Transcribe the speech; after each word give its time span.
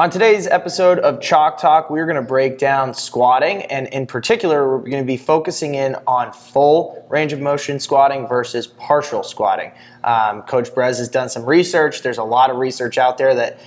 On 0.00 0.08
today's 0.08 0.46
episode 0.46 0.98
of 1.00 1.20
Chalk 1.20 1.60
Talk, 1.60 1.90
we're 1.90 2.06
going 2.06 2.16
to 2.16 2.22
break 2.22 2.56
down 2.56 2.94
squatting, 2.94 3.64
and 3.64 3.86
in 3.88 4.06
particular, 4.06 4.78
we're 4.78 4.88
going 4.88 5.02
to 5.02 5.06
be 5.06 5.18
focusing 5.18 5.74
in 5.74 5.94
on 6.06 6.32
full 6.32 7.04
range 7.10 7.34
of 7.34 7.40
motion 7.40 7.78
squatting 7.78 8.26
versus 8.26 8.66
partial 8.66 9.22
squatting. 9.22 9.72
Um, 10.02 10.40
Coach 10.44 10.70
Bres 10.70 10.96
has 10.96 11.10
done 11.10 11.28
some 11.28 11.44
research. 11.44 12.00
There's 12.00 12.16
a 12.16 12.24
lot 12.24 12.48
of 12.48 12.56
research 12.56 12.96
out 12.96 13.18
there 13.18 13.34
that 13.34 13.60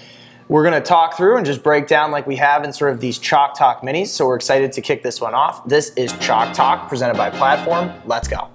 we're 0.47 0.63
going 0.63 0.73
to 0.73 0.81
talk 0.81 1.15
through 1.15 1.37
and 1.37 1.45
just 1.45 1.61
break 1.61 1.85
down 1.85 2.09
like 2.09 2.25
we 2.25 2.37
have 2.37 2.63
in 2.63 2.73
sort 2.73 2.93
of 2.93 2.99
these 2.99 3.19
Chalk 3.19 3.55
Talk 3.55 3.83
minis. 3.83 4.07
So 4.07 4.25
we're 4.25 4.35
excited 4.35 4.71
to 4.71 4.81
kick 4.81 5.03
this 5.03 5.21
one 5.21 5.35
off. 5.35 5.63
This 5.67 5.91
is 5.91 6.13
Chalk 6.13 6.55
Talk 6.55 6.89
presented 6.89 7.15
by 7.15 7.29
Platform. 7.29 7.91
Let's 8.07 8.27
go. 8.27 8.52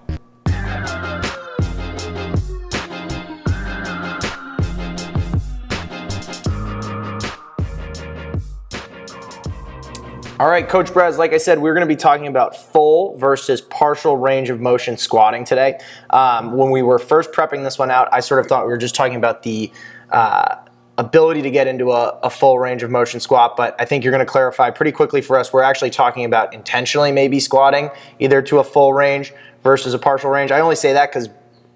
All 10.41 10.49
right, 10.49 10.69
Coach 10.69 10.93
Bres, 10.93 11.19
like 11.19 11.33
I 11.33 11.39
said, 11.39 11.59
we're 11.59 11.75
going 11.75 11.87
to 11.87 11.93
be 11.93 11.97
talking 11.97 12.29
about 12.29 12.57
full 12.57 13.17
versus 13.17 13.61
partial 13.61 14.17
range 14.17 14.51
of 14.51 14.61
motion 14.61 14.97
squatting 14.97 15.45
today. 15.45 15.81
Um, 16.11 16.57
when 16.57 16.71
we 16.71 16.81
were 16.81 17.01
first 17.01 17.33
prepping 17.33 17.65
this 17.65 17.77
one 17.77 17.91
out, 17.91 18.09
I 18.13 18.21
sort 18.21 18.39
of 18.39 18.47
thought 18.47 18.65
we 18.65 18.71
were 18.71 18.79
just 18.79 18.95
talking 18.95 19.17
about 19.17 19.43
the 19.43 19.73
uh, 20.13 20.55
ability 20.97 21.43
to 21.43 21.51
get 21.51 21.67
into 21.67 21.91
a, 21.91 22.11
a, 22.23 22.31
full 22.31 22.57
range 22.61 22.85
of 22.85 22.91
motion 22.91 23.19
squat, 23.19 23.57
but 23.57 23.75
I 23.81 23.85
think 23.85 24.05
you're 24.05 24.13
going 24.13 24.25
to 24.25 24.31
clarify 24.31 24.71
pretty 24.71 24.93
quickly 24.93 25.21
for 25.23 25.37
us. 25.37 25.53
We're 25.53 25.63
actually 25.63 25.91
talking 25.91 26.25
about 26.25 26.55
intentionally 26.55 27.11
maybe 27.11 27.41
squatting 27.41 27.91
either 28.21 28.41
to 28.43 28.61
a 28.61 28.65
full 28.65 28.93
range 28.93 29.33
versus 29.65 29.93
a 29.93 29.99
partial 29.99 30.31
range. 30.31 30.53
I 30.53 30.61
only 30.61 30.77
say 30.77 30.93
that 30.93 31.11
because 31.11 31.29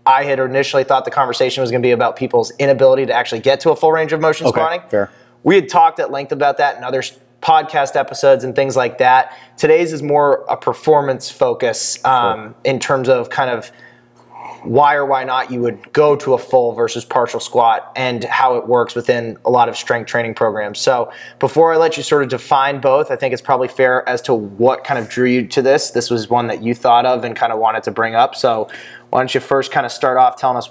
I 0.06 0.22
had 0.22 0.38
initially 0.38 0.84
thought 0.84 1.04
the 1.04 1.10
conversation 1.10 1.62
was 1.62 1.72
going 1.72 1.82
to 1.82 1.86
be 1.86 1.92
about 1.92 2.14
people's 2.14 2.52
inability 2.60 3.06
to 3.06 3.12
actually 3.12 3.40
get 3.40 3.58
to 3.60 3.70
a 3.70 3.76
full 3.76 3.90
range 3.90 4.12
of 4.12 4.20
motion 4.20 4.46
okay, 4.46 4.54
squatting. 4.54 4.82
Fair. 4.88 5.10
We 5.42 5.56
had 5.56 5.68
talked 5.68 5.98
at 5.98 6.12
length 6.12 6.30
about 6.30 6.58
that 6.58 6.76
in 6.76 6.84
other 6.84 7.02
podcast 7.42 7.96
episodes 7.96 8.44
and 8.44 8.54
things 8.54 8.76
like 8.76 8.98
that. 8.98 9.36
Today's 9.56 9.92
is 9.92 10.02
more 10.02 10.44
a 10.48 10.56
performance 10.56 11.30
focus 11.30 12.02
um, 12.04 12.38
sure. 12.38 12.54
in 12.64 12.78
terms 12.78 13.08
of 13.08 13.30
kind 13.30 13.50
of 13.50 13.70
why 14.62 14.94
or 14.94 15.04
why 15.04 15.24
not 15.24 15.50
you 15.50 15.60
would 15.60 15.92
go 15.92 16.14
to 16.16 16.34
a 16.34 16.38
full 16.38 16.72
versus 16.72 17.04
partial 17.04 17.40
squat 17.40 17.90
and 17.96 18.24
how 18.24 18.56
it 18.56 18.68
works 18.68 18.94
within 18.94 19.36
a 19.44 19.50
lot 19.50 19.68
of 19.68 19.76
strength 19.76 20.06
training 20.06 20.34
programs. 20.34 20.78
So, 20.78 21.12
before 21.40 21.72
I 21.72 21.76
let 21.76 21.96
you 21.96 22.02
sort 22.02 22.22
of 22.22 22.28
define 22.28 22.80
both, 22.80 23.10
I 23.10 23.16
think 23.16 23.32
it's 23.32 23.42
probably 23.42 23.68
fair 23.68 24.08
as 24.08 24.22
to 24.22 24.34
what 24.34 24.84
kind 24.84 24.98
of 24.98 25.08
drew 25.08 25.26
you 25.26 25.46
to 25.48 25.62
this. 25.62 25.90
This 25.90 26.10
was 26.10 26.30
one 26.30 26.46
that 26.46 26.62
you 26.62 26.74
thought 26.74 27.06
of 27.06 27.24
and 27.24 27.34
kind 27.34 27.52
of 27.52 27.58
wanted 27.58 27.82
to 27.84 27.90
bring 27.90 28.14
up. 28.14 28.34
So, 28.34 28.68
why 29.12 29.20
don't 29.20 29.34
you 29.34 29.40
first 29.40 29.70
kind 29.70 29.84
of 29.84 29.92
start 29.92 30.16
off 30.16 30.36
telling 30.36 30.56
us 30.56 30.70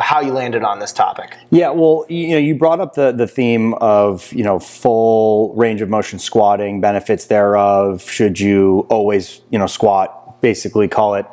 how 0.00 0.22
you 0.22 0.32
landed 0.32 0.62
on 0.62 0.78
this 0.78 0.94
topic? 0.94 1.36
Yeah, 1.50 1.68
well, 1.68 2.06
you 2.08 2.30
know, 2.30 2.38
you 2.38 2.54
brought 2.54 2.80
up 2.80 2.94
the 2.94 3.12
the 3.12 3.26
theme 3.26 3.74
of 3.74 4.32
you 4.32 4.42
know 4.42 4.58
full 4.58 5.54
range 5.54 5.82
of 5.82 5.90
motion 5.90 6.18
squatting, 6.18 6.80
benefits 6.80 7.26
thereof. 7.26 8.10
Should 8.10 8.40
you 8.40 8.86
always 8.88 9.42
you 9.50 9.58
know 9.58 9.66
squat? 9.66 10.40
Basically, 10.40 10.88
call 10.88 11.16
it 11.16 11.26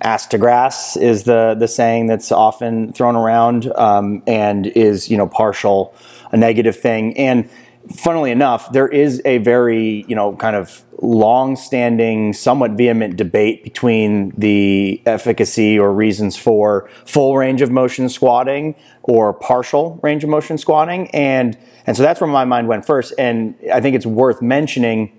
ass 0.00 0.26
to 0.28 0.38
grass 0.38 0.96
is 0.96 1.24
the 1.24 1.54
the 1.58 1.68
saying 1.68 2.06
that's 2.06 2.32
often 2.32 2.94
thrown 2.94 3.14
around, 3.14 3.70
um, 3.76 4.22
and 4.26 4.68
is 4.68 5.10
you 5.10 5.18
know 5.18 5.26
partial 5.26 5.94
a 6.30 6.38
negative 6.38 6.74
thing 6.74 7.14
and 7.18 7.46
funnily 7.90 8.30
enough, 8.30 8.72
there 8.72 8.88
is 8.88 9.20
a 9.24 9.38
very, 9.38 10.04
you 10.08 10.14
know, 10.14 10.36
kind 10.36 10.56
of 10.56 10.84
long-standing, 11.00 12.32
somewhat 12.32 12.72
vehement 12.72 13.16
debate 13.16 13.64
between 13.64 14.32
the 14.38 15.02
efficacy 15.04 15.78
or 15.78 15.92
reasons 15.92 16.36
for 16.36 16.88
full 17.04 17.36
range 17.36 17.60
of 17.60 17.70
motion 17.70 18.08
squatting 18.08 18.74
or 19.02 19.32
partial 19.32 19.98
range 20.02 20.22
of 20.22 20.30
motion 20.30 20.56
squatting, 20.58 21.10
and 21.10 21.58
and 21.86 21.96
so 21.96 22.02
that's 22.02 22.20
where 22.20 22.30
my 22.30 22.44
mind 22.44 22.68
went 22.68 22.86
first. 22.86 23.12
And 23.18 23.56
I 23.72 23.80
think 23.80 23.96
it's 23.96 24.06
worth 24.06 24.40
mentioning 24.40 25.12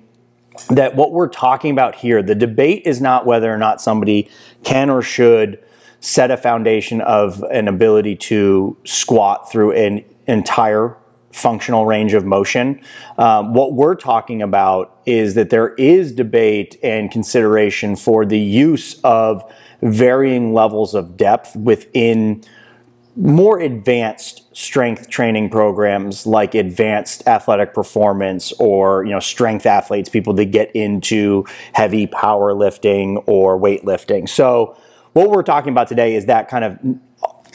that 0.70 0.96
what 0.96 1.12
we're 1.12 1.28
talking 1.28 1.72
about 1.72 1.96
here, 1.96 2.24
the 2.24 2.36
debate 2.36 2.84
is 2.86 3.02
not 3.02 3.26
whether 3.26 3.54
or 3.54 3.58
not 3.58 3.82
somebody 3.82 4.30
can 4.64 4.90
or 4.90 5.02
should 5.02 5.60
set 6.00 6.32
a 6.32 6.38
foundation 6.38 7.02
of 7.02 7.44
an 7.44 7.68
ability 7.68 8.16
to 8.16 8.78
squat 8.84 9.52
through 9.52 9.72
an 9.72 10.06
entire 10.28 10.96
functional 11.34 11.86
range 11.86 12.14
of 12.14 12.26
motion. 12.26 12.80
Um, 13.18 13.54
what 13.54 13.74
we're 13.74 13.96
talking 13.96 14.42
about 14.42 15.00
is 15.06 15.34
that 15.34 15.50
there 15.50 15.74
is 15.76 16.14
debate 16.14 16.78
and 16.84 17.12
consideration 17.12 17.96
for 17.96 18.26
the 18.26 18.40
use 18.40 19.00
of 19.04 19.44
varying 19.82 20.54
levels 20.54 20.94
of 20.94 21.18
depth 21.18 21.56
within 21.56 22.44
more 23.16 23.60
advanced 23.60 24.44
strength 24.56 25.10
training 25.10 25.50
programs 25.50 26.26
like 26.26 26.56
advanced 26.56 27.28
athletic 27.28 27.74
performance 27.74 28.52
or 28.54 29.04
you 29.04 29.12
know 29.12 29.20
strength 29.20 29.68
athletes 29.68 30.10
people 30.10 30.34
that 30.34 30.46
get 30.46 30.72
into 30.76 31.46
heavy 31.74 32.08
powerlifting 32.08 33.24
or 33.28 33.60
weightlifting 33.60 34.28
so 34.28 34.76
what 35.14 35.30
we're 35.30 35.44
talking 35.44 35.72
about 35.72 35.88
today 35.88 36.16
is 36.16 36.26
that 36.26 36.48
kind 36.48 36.64
of 36.64 36.80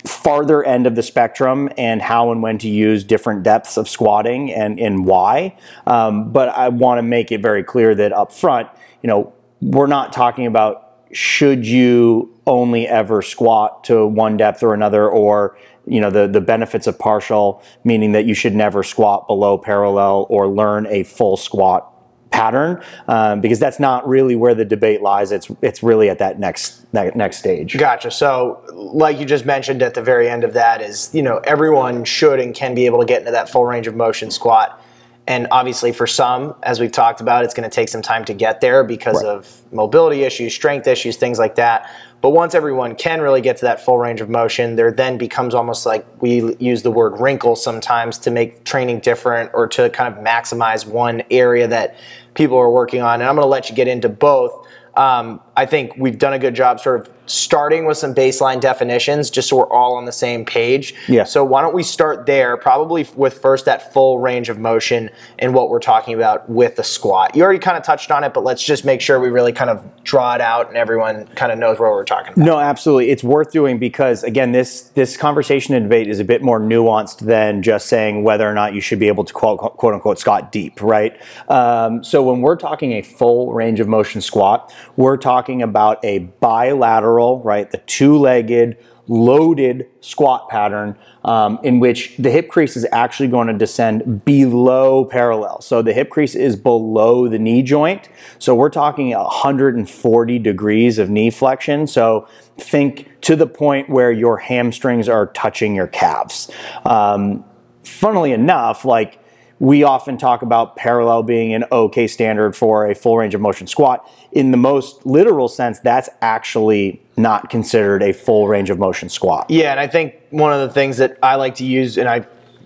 farther 0.06 0.62
end 0.64 0.86
of 0.86 0.94
the 0.94 1.02
spectrum 1.02 1.68
and 1.76 2.00
how 2.02 2.30
and 2.30 2.42
when 2.42 2.58
to 2.58 2.68
use 2.68 3.04
different 3.04 3.42
depths 3.42 3.76
of 3.76 3.88
squatting 3.88 4.52
and, 4.52 4.78
and 4.78 5.04
why. 5.04 5.56
Um, 5.86 6.30
but 6.32 6.48
I 6.50 6.68
want 6.68 6.98
to 6.98 7.02
make 7.02 7.32
it 7.32 7.40
very 7.40 7.64
clear 7.64 7.94
that 7.94 8.12
up 8.12 8.32
front, 8.32 8.68
you 9.02 9.08
know, 9.08 9.32
we're 9.60 9.86
not 9.86 10.12
talking 10.12 10.46
about 10.46 10.84
should 11.12 11.66
you 11.66 12.34
only 12.46 12.86
ever 12.86 13.22
squat 13.22 13.84
to 13.84 14.06
one 14.06 14.36
depth 14.36 14.62
or 14.62 14.74
another 14.74 15.08
or 15.08 15.56
you 15.86 16.00
know 16.00 16.10
the, 16.10 16.26
the 16.28 16.40
benefits 16.40 16.86
of 16.86 16.98
partial 16.98 17.62
meaning 17.82 18.12
that 18.12 18.26
you 18.26 18.34
should 18.34 18.54
never 18.54 18.82
squat 18.82 19.26
below 19.26 19.56
parallel 19.56 20.26
or 20.28 20.46
learn 20.46 20.86
a 20.88 21.02
full 21.02 21.36
squat 21.36 21.90
pattern 22.30 22.82
um, 23.08 23.40
because 23.40 23.58
that's 23.58 23.80
not 23.80 24.06
really 24.06 24.36
where 24.36 24.54
the 24.54 24.64
debate 24.64 25.02
lies. 25.02 25.32
It's 25.32 25.50
it's 25.62 25.82
really 25.82 26.10
at 26.10 26.18
that 26.18 26.38
next 26.38 26.77
that 26.92 27.14
next 27.14 27.38
stage. 27.38 27.76
Gotcha. 27.76 28.10
So, 28.10 28.62
like 28.72 29.18
you 29.18 29.26
just 29.26 29.44
mentioned 29.44 29.82
at 29.82 29.94
the 29.94 30.02
very 30.02 30.28
end 30.28 30.44
of 30.44 30.54
that, 30.54 30.80
is 30.80 31.10
you 31.14 31.22
know 31.22 31.38
everyone 31.44 32.04
should 32.04 32.40
and 32.40 32.54
can 32.54 32.74
be 32.74 32.86
able 32.86 33.00
to 33.00 33.06
get 33.06 33.20
into 33.20 33.32
that 33.32 33.50
full 33.50 33.66
range 33.66 33.86
of 33.86 33.94
motion 33.94 34.30
squat. 34.30 34.82
And 35.26 35.46
obviously, 35.50 35.92
for 35.92 36.06
some, 36.06 36.54
as 36.62 36.80
we've 36.80 36.90
talked 36.90 37.20
about, 37.20 37.44
it's 37.44 37.52
going 37.52 37.68
to 37.68 37.74
take 37.74 37.90
some 37.90 38.00
time 38.00 38.24
to 38.24 38.32
get 38.32 38.62
there 38.62 38.82
because 38.82 39.22
right. 39.22 39.26
of 39.26 39.62
mobility 39.70 40.22
issues, 40.22 40.54
strength 40.54 40.86
issues, 40.86 41.18
things 41.18 41.38
like 41.38 41.56
that. 41.56 41.90
But 42.22 42.30
once 42.30 42.54
everyone 42.54 42.96
can 42.96 43.20
really 43.20 43.42
get 43.42 43.58
to 43.58 43.66
that 43.66 43.84
full 43.84 43.98
range 43.98 44.22
of 44.22 44.30
motion, 44.30 44.76
there 44.76 44.90
then 44.90 45.18
becomes 45.18 45.54
almost 45.54 45.84
like 45.84 46.06
we 46.22 46.56
use 46.56 46.82
the 46.82 46.90
word 46.90 47.20
wrinkle 47.20 47.56
sometimes 47.56 48.16
to 48.20 48.30
make 48.30 48.64
training 48.64 49.00
different 49.00 49.50
or 49.52 49.68
to 49.68 49.90
kind 49.90 50.12
of 50.12 50.24
maximize 50.24 50.86
one 50.86 51.22
area 51.30 51.68
that 51.68 51.96
people 52.32 52.56
are 52.56 52.70
working 52.70 53.02
on. 53.02 53.20
And 53.20 53.28
I'm 53.28 53.36
going 53.36 53.44
to 53.44 53.50
let 53.50 53.68
you 53.68 53.76
get 53.76 53.86
into 53.86 54.08
both. 54.08 54.66
Um, 54.96 55.40
I 55.58 55.66
think 55.66 55.96
we've 55.98 56.16
done 56.16 56.34
a 56.34 56.38
good 56.38 56.54
job 56.54 56.78
sort 56.78 57.00
of 57.00 57.12
starting 57.28 57.84
with 57.84 57.98
some 57.98 58.14
baseline 58.14 58.60
definitions 58.60 59.30
just 59.30 59.48
so 59.48 59.56
we're 59.56 59.70
all 59.70 59.96
on 59.96 60.04
the 60.04 60.12
same 60.12 60.44
page. 60.44 60.94
Yeah. 61.08 61.24
So 61.24 61.44
why 61.44 61.62
don't 61.62 61.74
we 61.74 61.82
start 61.82 62.26
there, 62.26 62.56
probably 62.56 63.06
with 63.16 63.38
first 63.38 63.64
that 63.66 63.92
full 63.92 64.18
range 64.18 64.48
of 64.48 64.58
motion 64.58 65.10
and 65.38 65.54
what 65.54 65.68
we're 65.68 65.80
talking 65.80 66.14
about 66.14 66.48
with 66.48 66.76
the 66.76 66.84
squat. 66.84 67.36
You 67.36 67.42
already 67.42 67.58
kind 67.58 67.76
of 67.76 67.82
touched 67.82 68.10
on 68.10 68.24
it, 68.24 68.32
but 68.32 68.44
let's 68.44 68.62
just 68.62 68.84
make 68.84 69.00
sure 69.00 69.20
we 69.20 69.28
really 69.28 69.52
kind 69.52 69.70
of 69.70 69.84
draw 70.04 70.34
it 70.34 70.40
out 70.40 70.68
and 70.68 70.76
everyone 70.76 71.26
kind 71.34 71.52
of 71.52 71.58
knows 71.58 71.78
what 71.78 71.90
we're 71.90 72.04
talking 72.04 72.32
about. 72.32 72.44
No, 72.44 72.58
absolutely. 72.58 73.10
It's 73.10 73.24
worth 73.24 73.50
doing 73.50 73.78
because 73.78 74.24
again, 74.24 74.52
this 74.52 74.82
this 74.94 75.16
conversation 75.16 75.74
and 75.74 75.84
debate 75.84 76.08
is 76.08 76.20
a 76.20 76.24
bit 76.24 76.42
more 76.42 76.60
nuanced 76.60 77.18
than 77.18 77.62
just 77.62 77.88
saying 77.88 78.22
whether 78.22 78.48
or 78.48 78.54
not 78.54 78.74
you 78.74 78.80
should 78.80 78.98
be 78.98 79.08
able 79.08 79.24
to 79.24 79.32
quote, 79.32 79.58
quote 79.58 79.94
unquote 79.94 80.18
squat 80.18 80.50
deep, 80.50 80.80
right? 80.80 81.20
Um, 81.48 82.02
so 82.02 82.22
when 82.22 82.40
we're 82.40 82.56
talking 82.56 82.92
a 82.92 83.02
full 83.02 83.52
range 83.52 83.80
of 83.80 83.88
motion 83.88 84.20
squat, 84.20 84.72
we're 84.96 85.16
talking 85.16 85.47
about 85.62 86.04
a 86.04 86.18
bilateral 86.40 87.42
right? 87.42 87.70
The 87.70 87.78
two-legged, 87.78 88.76
loaded 89.08 89.86
squat 90.00 90.48
pattern 90.48 90.96
um, 91.24 91.58
in 91.62 91.80
which 91.80 92.14
the 92.18 92.30
hip 92.30 92.48
crease 92.48 92.76
is 92.76 92.86
actually 92.92 93.28
going 93.28 93.48
to 93.48 93.54
descend 93.54 94.24
below 94.24 95.04
parallel. 95.06 95.60
So 95.62 95.82
the 95.82 95.92
hip 95.92 96.10
crease 96.10 96.34
is 96.34 96.56
below 96.56 97.26
the 97.26 97.38
knee 97.38 97.62
joint. 97.62 98.08
So 98.38 98.54
we're 98.54 98.70
talking 98.70 99.10
140 99.10 100.38
degrees 100.38 100.98
of 100.98 101.08
knee 101.08 101.30
flexion. 101.30 101.86
So 101.86 102.28
think 102.58 103.08
to 103.22 103.34
the 103.34 103.46
point 103.46 103.88
where 103.88 104.12
your 104.12 104.36
hamstrings 104.36 105.08
are 105.08 105.28
touching 105.28 105.74
your 105.74 105.86
calves. 105.86 106.50
Um, 106.84 107.44
funnily 107.84 108.32
enough, 108.32 108.84
like 108.84 109.18
we 109.60 109.82
often 109.82 110.16
talk 110.16 110.42
about 110.42 110.76
parallel 110.76 111.22
being 111.22 111.52
an 111.52 111.64
okay 111.72 112.06
standard 112.06 112.54
for 112.54 112.86
a 112.86 112.94
full 112.94 113.16
range 113.16 113.34
of 113.34 113.40
motion 113.40 113.66
squat. 113.66 114.08
In 114.32 114.50
the 114.50 114.56
most 114.56 115.04
literal 115.04 115.48
sense, 115.48 115.78
that's 115.80 116.08
actually 116.22 117.02
not 117.16 117.50
considered 117.50 118.02
a 118.02 118.12
full 118.12 118.46
range 118.48 118.70
of 118.70 118.78
motion 118.78 119.08
squat. 119.08 119.50
Yeah, 119.50 119.72
and 119.72 119.80
I 119.80 119.86
think 119.86 120.14
one 120.30 120.52
of 120.52 120.60
the 120.60 120.72
things 120.72 120.98
that 120.98 121.18
I 121.22 121.34
like 121.34 121.56
to 121.56 121.64
use, 121.64 121.98
and 121.98 122.08
I 122.08 122.20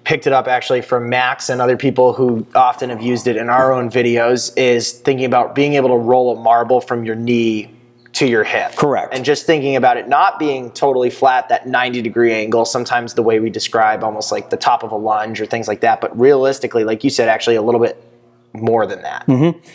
picked 0.05 0.27
it 0.27 0.33
up 0.33 0.49
actually 0.49 0.83
from 0.83 1.09
Max 1.09 1.49
and 1.49 1.61
other 1.61 1.77
people 1.77 2.12
who 2.12 2.47
often 2.55 2.91
have 2.91 3.00
used 3.00 3.27
it 3.27 3.37
in 3.37 3.49
our 3.49 3.73
own 3.73 3.91
videos, 3.91 4.53
is 4.59 4.93
thinking 4.93 5.25
about 5.25 5.55
being 5.55 5.75
able 5.75 5.88
to 5.91 5.97
roll 5.97 6.37
a 6.37 6.41
marble 6.41 6.81
from 6.81 7.05
your 7.05 7.15
knee 7.15 7.71
to 8.12 8.26
your 8.26 8.44
hip. 8.44 8.75
Correct. 8.76 9.14
And 9.14 9.25
just 9.25 9.47
thinking 9.47 9.76
about 9.76 9.97
it 9.97 10.09
not 10.09 10.38
being 10.38 10.70
totally 10.70 11.11
flat, 11.11 11.49
that 11.49 11.67
90 11.67 12.03
degree 12.03 12.32
angle, 12.32 12.64
sometimes 12.64 13.14
the 13.14 13.23
way 13.23 13.41
we 13.41 13.50
describe 13.50 14.05
almost 14.05 14.31
like 14.31 14.50
the 14.50 14.56
top 14.56 14.82
of 14.82 14.93
a 14.93 14.97
lunge 14.97 15.41
or 15.41 15.47
things 15.47 15.67
like 15.67 15.81
that, 15.81 16.00
but 16.00 16.19
realistically, 16.19 16.85
like 16.85 17.05
you 17.05 17.11
said, 17.11 17.29
actually 17.29 17.56
a 17.56 17.62
little 17.62 17.81
bit 17.81 18.03
more 18.55 18.87
than 18.87 19.00
that. 19.03 19.25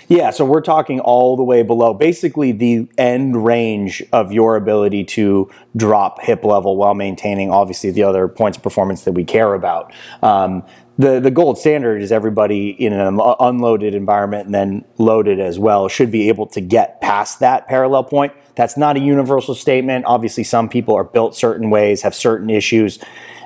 Yeah, 0.07 0.29
so 0.29 0.45
we're 0.45 0.61
talking 0.61 0.99
all 0.99 1.35
the 1.35 1.43
way 1.43 1.63
below, 1.63 1.93
basically 1.93 2.51
the 2.51 2.87
end 2.97 3.43
range 3.43 4.03
of 4.13 4.31
your 4.31 4.55
ability 4.55 5.03
to 5.05 5.49
drop 5.75 6.21
hip 6.21 6.43
level 6.43 6.77
while 6.77 6.93
maintaining, 6.93 7.49
obviously, 7.49 7.91
the 7.91 8.03
other 8.03 8.27
points 8.27 8.57
of 8.57 8.63
performance 8.63 9.03
that 9.03 9.13
we 9.13 9.23
care 9.23 9.55
about. 9.55 9.91
Um, 10.21 10.63
the, 10.97 11.19
the 11.19 11.31
gold 11.31 11.57
standard 11.57 12.01
is 12.01 12.11
everybody 12.11 12.69
in 12.69 12.91
an 12.91 13.19
unloaded 13.39 13.93
environment 13.93 14.45
and 14.45 14.55
then 14.55 14.85
loaded 14.97 15.39
as 15.39 15.59
well 15.59 15.87
should 15.87 16.11
be 16.11 16.27
able 16.27 16.47
to 16.47 16.61
get 16.61 17.01
past 17.01 17.39
that 17.39 17.67
parallel 17.67 18.03
point. 18.03 18.33
That's 18.55 18.77
not 18.77 18.97
a 18.97 18.99
universal 18.99 19.53
statement. 19.53 20.05
Obviously, 20.05 20.43
some 20.43 20.67
people 20.67 20.95
are 20.95 21.03
built 21.03 21.35
certain 21.35 21.69
ways, 21.69 22.01
have 22.01 22.15
certain 22.15 22.49
issues, 22.49 22.97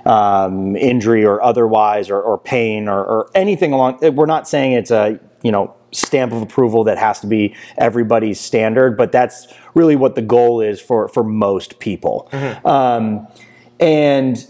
um, 0.06 0.78
injury 0.78 1.26
or 1.26 1.42
otherwise, 1.42 2.10
or, 2.10 2.22
or 2.22 2.38
pain 2.38 2.88
or, 2.88 3.04
or 3.04 3.30
anything 3.36 3.74
along. 3.74 4.00
We're 4.16 4.26
not 4.26 4.48
saying 4.48 4.72
it's 4.74 4.92
a 4.92 5.20
you 5.44 5.52
know 5.52 5.76
stamp 5.92 6.32
of 6.32 6.42
approval 6.42 6.86
that 6.86 6.98
has 6.98 7.20
to 7.20 7.28
be 7.28 7.54
everybody's 7.78 8.40
standard, 8.40 8.96
but 8.96 9.12
that's 9.12 9.54
really 9.74 9.98
what 9.98 10.16
the 10.16 10.22
goal 10.22 10.62
is 10.62 10.80
for 10.80 11.10
for 11.10 11.24
most 11.24 11.80
people. 11.80 12.30
Um, 12.64 13.28
and 13.82 14.48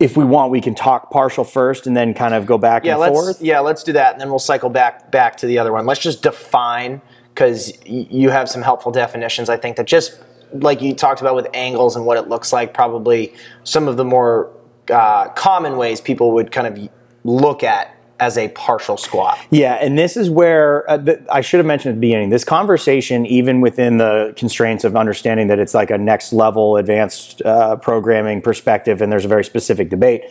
if 0.00 0.16
we 0.16 0.24
want, 0.24 0.52
we 0.52 0.60
can 0.60 0.74
talk 0.74 1.10
partial 1.10 1.44
first 1.44 1.86
and 1.86 1.96
then 1.96 2.14
kind 2.14 2.34
of 2.34 2.46
go 2.46 2.56
back 2.58 2.84
Yeah, 2.84 2.92
and 2.92 3.00
let's 3.00 3.12
forth. 3.12 3.42
yeah, 3.42 3.60
let's 3.60 3.82
do 3.82 3.92
that, 3.94 4.12
and 4.12 4.20
then 4.20 4.28
we'll 4.30 4.38
cycle 4.38 4.70
back 4.70 5.10
back 5.10 5.36
to 5.38 5.46
the 5.46 5.58
other 5.58 5.72
one. 5.72 5.86
Let's 5.86 6.00
just 6.00 6.22
define 6.22 7.00
because 7.34 7.72
you 7.84 8.30
have 8.30 8.48
some 8.48 8.62
helpful 8.62 8.92
definitions. 8.92 9.48
I 9.48 9.56
think 9.56 9.76
that 9.76 9.86
just 9.86 10.22
like 10.52 10.80
you 10.80 10.94
talked 10.94 11.20
about 11.20 11.34
with 11.34 11.46
angles 11.52 11.94
and 11.96 12.06
what 12.06 12.16
it 12.16 12.28
looks 12.28 12.52
like, 12.52 12.72
probably 12.74 13.34
some 13.64 13.86
of 13.88 13.96
the 13.96 14.04
more 14.04 14.50
uh, 14.90 15.28
common 15.30 15.76
ways 15.76 16.00
people 16.00 16.32
would 16.32 16.50
kind 16.52 16.66
of 16.66 16.88
look 17.24 17.62
at 17.62 17.94
as 18.20 18.36
a 18.36 18.48
partial 18.48 18.96
squat. 18.96 19.38
Yeah, 19.50 19.74
and 19.74 19.96
this 19.96 20.16
is 20.16 20.28
where 20.28 20.90
uh, 20.90 20.98
th- 20.98 21.20
I 21.30 21.40
should 21.40 21.58
have 21.58 21.66
mentioned 21.66 21.92
at 21.92 21.94
the 21.96 22.00
beginning. 22.00 22.30
This 22.30 22.44
conversation, 22.44 23.26
even 23.26 23.60
within 23.60 23.98
the 23.98 24.34
constraints 24.36 24.84
of 24.84 24.96
understanding 24.96 25.46
that 25.48 25.58
it's 25.58 25.74
like 25.74 25.90
a 25.90 25.98
next 25.98 26.32
level 26.32 26.76
advanced 26.76 27.42
uh, 27.42 27.76
programming 27.76 28.42
perspective, 28.42 29.00
and 29.02 29.12
there's 29.12 29.24
a 29.24 29.28
very 29.28 29.44
specific 29.44 29.88
debate. 29.88 30.24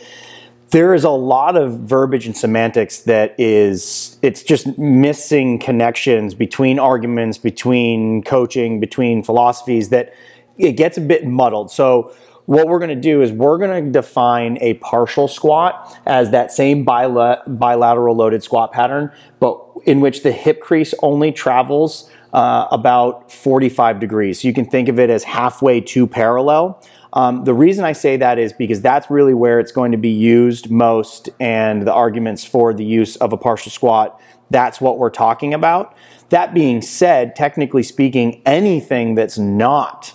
There 0.70 0.92
is 0.92 1.04
a 1.04 1.10
lot 1.10 1.56
of 1.56 1.80
verbiage 1.80 2.26
and 2.26 2.36
semantics 2.36 3.00
that 3.00 3.34
is 3.38 4.18
it's 4.20 4.42
just 4.42 4.76
missing 4.76 5.58
connections 5.58 6.34
between 6.34 6.78
arguments, 6.78 7.38
between 7.38 8.22
coaching, 8.22 8.78
between 8.78 9.22
philosophies 9.22 9.88
that 9.88 10.12
it 10.58 10.72
gets 10.72 10.98
a 10.98 11.00
bit 11.00 11.26
muddled. 11.26 11.70
So 11.70 12.12
what 12.48 12.66
we're 12.66 12.78
going 12.78 12.88
to 12.88 12.94
do 12.94 13.20
is 13.20 13.30
we're 13.30 13.58
going 13.58 13.84
to 13.84 13.90
define 13.90 14.56
a 14.62 14.72
partial 14.74 15.28
squat 15.28 16.00
as 16.06 16.30
that 16.30 16.50
same 16.50 16.82
bila- 16.82 17.42
bilateral 17.58 18.16
loaded 18.16 18.42
squat 18.42 18.72
pattern, 18.72 19.12
but 19.38 19.62
in 19.84 20.00
which 20.00 20.22
the 20.22 20.32
hip 20.32 20.58
crease 20.58 20.94
only 21.02 21.30
travels 21.30 22.10
uh, 22.32 22.66
about 22.70 23.30
45 23.30 24.00
degrees. 24.00 24.40
So 24.40 24.48
you 24.48 24.54
can 24.54 24.64
think 24.64 24.88
of 24.88 24.98
it 24.98 25.10
as 25.10 25.24
halfway 25.24 25.82
to 25.82 26.06
parallel. 26.06 26.82
Um, 27.12 27.44
the 27.44 27.52
reason 27.52 27.84
I 27.84 27.92
say 27.92 28.16
that 28.16 28.38
is 28.38 28.54
because 28.54 28.80
that's 28.80 29.10
really 29.10 29.34
where 29.34 29.60
it's 29.60 29.72
going 29.72 29.92
to 29.92 29.98
be 29.98 30.08
used 30.08 30.70
most, 30.70 31.28
and 31.38 31.86
the 31.86 31.92
arguments 31.92 32.46
for 32.46 32.72
the 32.72 32.84
use 32.84 33.16
of 33.16 33.34
a 33.34 33.36
partial 33.36 33.70
squat, 33.70 34.18
that's 34.48 34.80
what 34.80 34.96
we're 34.96 35.10
talking 35.10 35.52
about. 35.52 35.94
That 36.30 36.54
being 36.54 36.80
said, 36.80 37.36
technically 37.36 37.82
speaking, 37.82 38.40
anything 38.46 39.16
that's 39.16 39.36
not 39.36 40.14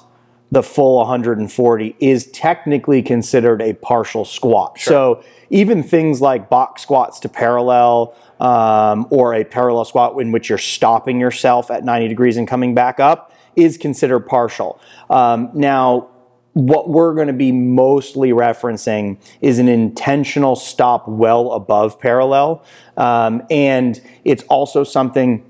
the 0.54 0.62
full 0.62 0.98
140 0.98 1.96
is 2.00 2.28
technically 2.28 3.02
considered 3.02 3.60
a 3.60 3.74
partial 3.74 4.24
squat. 4.24 4.80
So 4.80 5.24
even 5.50 5.82
things 5.82 6.22
like 6.22 6.48
box 6.48 6.84
squats 6.84 7.20
to 7.22 7.30
parallel 7.30 8.16
um, 8.40 9.08
or 9.10 9.34
a 9.34 9.44
parallel 9.44 9.84
squat 9.84 10.22
in 10.22 10.32
which 10.32 10.50
you're 10.50 10.60
stopping 10.60 11.20
yourself 11.20 11.72
at 11.72 11.84
90 11.84 12.08
degrees 12.08 12.38
and 12.38 12.48
coming 12.48 12.76
back 12.76 13.00
up 13.00 13.34
is 13.56 13.80
considered 13.80 14.28
partial. 14.28 14.80
Um, 15.10 15.50
now, 15.56 16.10
what 16.54 16.88
we're 16.88 17.16
going 17.16 17.28
to 17.28 17.34
be 17.34 17.52
mostly 17.52 18.30
referencing 18.30 19.18
is 19.42 19.58
an 19.58 19.68
intentional 19.68 20.56
stop 20.56 21.08
well 21.08 21.54
above 21.54 22.00
parallel. 22.00 22.64
Um, 22.96 23.42
and 23.50 24.00
it's 24.24 24.44
also 24.44 24.84
something 24.84 25.44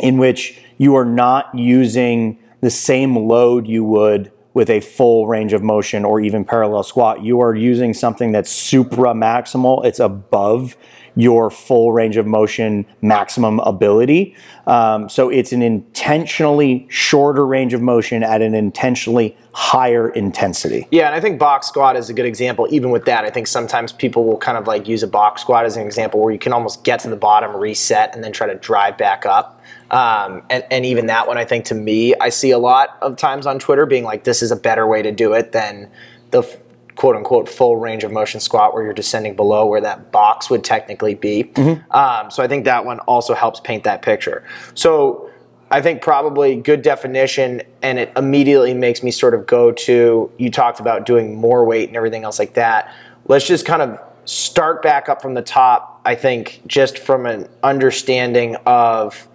in 0.00 0.18
which 0.18 0.58
you 0.78 0.96
are 0.96 1.04
not 1.04 1.54
using 1.54 2.41
the 2.62 2.70
same 2.70 3.14
load 3.16 3.66
you 3.66 3.84
would 3.84 4.32
with 4.54 4.70
a 4.70 4.80
full 4.80 5.26
range 5.26 5.52
of 5.52 5.62
motion 5.62 6.04
or 6.04 6.20
even 6.20 6.44
parallel 6.44 6.82
squat. 6.82 7.22
You 7.22 7.40
are 7.40 7.54
using 7.54 7.92
something 7.92 8.32
that's 8.32 8.50
supra 8.50 9.12
maximal, 9.12 9.84
it's 9.84 10.00
above 10.00 10.76
your 11.14 11.50
full 11.50 11.92
range 11.92 12.16
of 12.16 12.26
motion 12.26 12.86
maximum 13.02 13.60
ability. 13.60 14.34
Um, 14.66 15.08
so 15.08 15.28
it's 15.28 15.52
an 15.52 15.60
intentionally 15.60 16.86
shorter 16.88 17.46
range 17.46 17.74
of 17.74 17.82
motion 17.82 18.22
at 18.22 18.40
an 18.40 18.54
intentionally 18.54 19.36
higher 19.52 20.08
intensity. 20.10 20.88
Yeah, 20.90 21.06
and 21.06 21.14
I 21.14 21.20
think 21.20 21.38
box 21.38 21.66
squat 21.66 21.96
is 21.96 22.08
a 22.08 22.14
good 22.14 22.24
example. 22.24 22.66
Even 22.70 22.90
with 22.90 23.04
that, 23.04 23.24
I 23.24 23.30
think 23.30 23.46
sometimes 23.46 23.92
people 23.92 24.24
will 24.24 24.38
kind 24.38 24.56
of 24.56 24.66
like 24.66 24.88
use 24.88 25.02
a 25.02 25.08
box 25.08 25.42
squat 25.42 25.66
as 25.66 25.76
an 25.76 25.84
example 25.84 26.20
where 26.20 26.32
you 26.32 26.38
can 26.38 26.52
almost 26.52 26.84
get 26.84 27.00
to 27.00 27.10
the 27.10 27.16
bottom, 27.16 27.54
reset, 27.54 28.14
and 28.14 28.24
then 28.24 28.32
try 28.32 28.46
to 28.46 28.54
drive 28.54 28.96
back 28.96 29.26
up. 29.26 29.60
Um, 29.92 30.42
and, 30.48 30.64
and 30.70 30.86
even 30.86 31.06
that 31.06 31.28
one, 31.28 31.38
I 31.38 31.44
think 31.44 31.66
to 31.66 31.74
me, 31.74 32.14
I 32.16 32.30
see 32.30 32.50
a 32.50 32.58
lot 32.58 32.96
of 33.02 33.16
times 33.16 33.46
on 33.46 33.58
Twitter 33.58 33.86
being 33.86 34.04
like, 34.04 34.24
this 34.24 34.42
is 34.42 34.50
a 34.50 34.56
better 34.56 34.86
way 34.86 35.02
to 35.02 35.12
do 35.12 35.34
it 35.34 35.52
than 35.52 35.90
the 36.30 36.38
f- 36.40 36.56
quote 36.94 37.14
unquote 37.14 37.48
full 37.48 37.76
range 37.76 38.02
of 38.02 38.10
motion 38.10 38.40
squat 38.40 38.74
where 38.74 38.82
you're 38.84 38.94
descending 38.94 39.36
below 39.36 39.66
where 39.66 39.80
that 39.80 40.10
box 40.10 40.50
would 40.50 40.64
technically 40.64 41.14
be. 41.14 41.50
Um, 41.90 42.30
so 42.30 42.42
I 42.42 42.48
think 42.48 42.64
that 42.64 42.84
one 42.84 43.00
also 43.00 43.34
helps 43.34 43.60
paint 43.60 43.84
that 43.84 44.02
picture. 44.02 44.44
So 44.74 45.30
I 45.70 45.80
think 45.80 46.02
probably 46.02 46.56
good 46.56 46.82
definition, 46.82 47.62
and 47.80 47.98
it 47.98 48.12
immediately 48.16 48.74
makes 48.74 49.02
me 49.02 49.10
sort 49.10 49.34
of 49.34 49.46
go 49.46 49.72
to 49.72 50.30
you 50.38 50.50
talked 50.50 50.80
about 50.80 51.06
doing 51.06 51.34
more 51.34 51.64
weight 51.64 51.88
and 51.88 51.96
everything 51.96 52.24
else 52.24 52.38
like 52.38 52.54
that. 52.54 52.94
Let's 53.26 53.46
just 53.46 53.64
kind 53.64 53.80
of 53.80 53.98
start 54.24 54.82
back 54.82 55.08
up 55.08 55.22
from 55.22 55.34
the 55.34 55.42
top. 55.42 56.00
I 56.04 56.14
think 56.14 56.62
just 56.66 56.98
from 56.98 57.24
an 57.24 57.48
understanding 57.62 58.56
of 58.66 59.28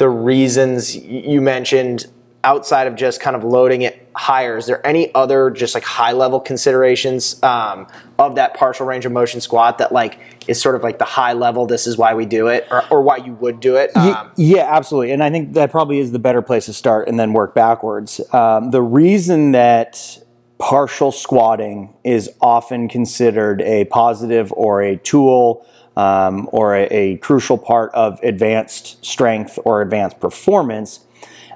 the 0.00 0.08
reasons 0.08 0.96
you 0.96 1.42
mentioned 1.42 2.06
outside 2.42 2.86
of 2.86 2.96
just 2.96 3.20
kind 3.20 3.36
of 3.36 3.44
loading 3.44 3.82
it 3.82 4.08
higher, 4.16 4.56
is 4.56 4.64
there 4.64 4.84
any 4.86 5.14
other 5.14 5.50
just 5.50 5.74
like 5.74 5.84
high 5.84 6.12
level 6.12 6.40
considerations 6.40 7.40
um, 7.42 7.86
of 8.18 8.34
that 8.36 8.54
partial 8.54 8.86
range 8.86 9.04
of 9.04 9.12
motion 9.12 9.42
squat 9.42 9.76
that 9.76 9.92
like 9.92 10.18
is 10.48 10.58
sort 10.58 10.74
of 10.74 10.82
like 10.82 10.98
the 10.98 11.04
high 11.04 11.34
level, 11.34 11.66
this 11.66 11.86
is 11.86 11.98
why 11.98 12.14
we 12.14 12.24
do 12.24 12.48
it, 12.48 12.66
or, 12.70 12.82
or 12.90 13.02
why 13.02 13.18
you 13.18 13.34
would 13.34 13.60
do 13.60 13.76
it? 13.76 13.94
Um, 13.94 14.30
yeah, 14.36 14.74
absolutely. 14.74 15.12
And 15.12 15.22
I 15.22 15.28
think 15.28 15.52
that 15.52 15.70
probably 15.70 15.98
is 15.98 16.12
the 16.12 16.18
better 16.18 16.40
place 16.40 16.64
to 16.64 16.72
start 16.72 17.06
and 17.06 17.20
then 17.20 17.34
work 17.34 17.54
backwards. 17.54 18.22
Um, 18.32 18.70
the 18.70 18.80
reason 18.80 19.52
that 19.52 20.18
partial 20.56 21.12
squatting 21.12 21.94
is 22.04 22.30
often 22.40 22.88
considered 22.88 23.60
a 23.60 23.84
positive 23.84 24.50
or 24.56 24.80
a 24.80 24.96
tool 24.96 25.66
um, 25.96 26.48
or 26.52 26.74
a, 26.74 26.86
a 26.86 27.16
crucial 27.18 27.58
part 27.58 27.92
of 27.94 28.18
advanced 28.22 29.04
strength 29.04 29.58
or 29.64 29.82
advanced 29.82 30.20
performance, 30.20 31.00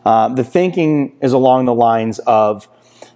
um, 0.05 0.35
the 0.35 0.45
thinking 0.45 1.17
is 1.21 1.33
along 1.33 1.65
the 1.65 1.75
lines 1.75 2.19
of 2.21 2.69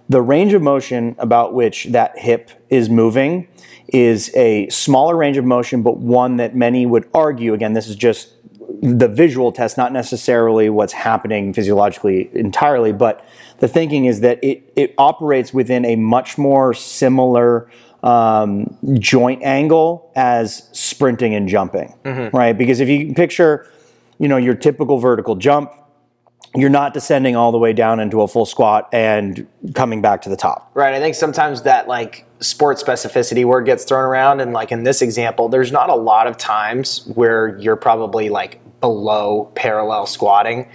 the 0.07 0.21
range 0.21 0.53
of 0.53 0.61
motion 0.61 1.15
about 1.19 1.53
which 1.53 1.85
that 1.85 2.17
hip 2.17 2.49
is 2.69 2.89
moving 2.89 3.47
is 3.87 4.31
a 4.35 4.67
smaller 4.69 5.15
range 5.15 5.37
of 5.37 5.45
motion, 5.45 5.83
but 5.83 5.97
one 5.97 6.37
that 6.37 6.55
many 6.55 6.85
would 6.85 7.07
argue, 7.13 7.53
again, 7.53 7.73
this 7.73 7.87
is 7.87 7.95
just 7.95 8.33
the 8.81 9.07
visual 9.07 9.51
test, 9.51 9.77
not 9.77 9.91
necessarily 9.91 10.69
what's 10.69 10.93
happening 10.93 11.53
physiologically 11.53 12.29
entirely, 12.33 12.91
but 12.91 13.25
the 13.59 13.67
thinking 13.67 14.05
is 14.05 14.21
that 14.21 14.43
it, 14.43 14.71
it 14.75 14.93
operates 14.97 15.53
within 15.53 15.85
a 15.85 15.95
much 15.95 16.37
more 16.37 16.73
similar 16.73 17.69
um, 18.03 18.77
joint 18.99 19.43
angle 19.43 20.11
as 20.15 20.69
sprinting 20.71 21.35
and 21.35 21.49
jumping, 21.49 21.93
right? 22.33 22.57
Because 22.57 22.79
if 22.79 22.89
you 22.89 23.13
picture, 23.13 23.69
you 24.19 24.27
know, 24.27 24.37
your 24.37 24.55
typical 24.55 24.99
vertical 24.99 25.35
jump, 25.35 25.71
you're 26.55 26.69
not 26.69 26.93
descending 26.93 27.35
all 27.35 27.51
the 27.51 27.59
way 27.59 27.73
down 27.73 27.99
into 27.99 28.21
a 28.21 28.27
full 28.27 28.45
squat 28.45 28.89
and 28.91 29.45
coming 29.75 30.01
back 30.01 30.21
to 30.23 30.29
the 30.29 30.35
top. 30.35 30.71
Right. 30.73 30.95
I 30.95 30.99
think 30.99 31.13
sometimes 31.13 31.61
that 31.63 31.87
like 31.87 32.25
sport 32.39 32.77
specificity 32.77 33.45
word 33.45 33.65
gets 33.65 33.83
thrown 33.83 34.03
around, 34.03 34.39
and 34.39 34.51
like 34.51 34.71
in 34.71 34.83
this 34.83 35.01
example, 35.01 35.49
there's 35.49 35.71
not 35.71 35.89
a 35.89 35.95
lot 35.95 36.25
of 36.25 36.37
times 36.37 37.05
where 37.13 37.57
you're 37.59 37.75
probably 37.75 38.29
like 38.29 38.59
below 38.81 39.51
parallel 39.55 40.05
squatting 40.05 40.67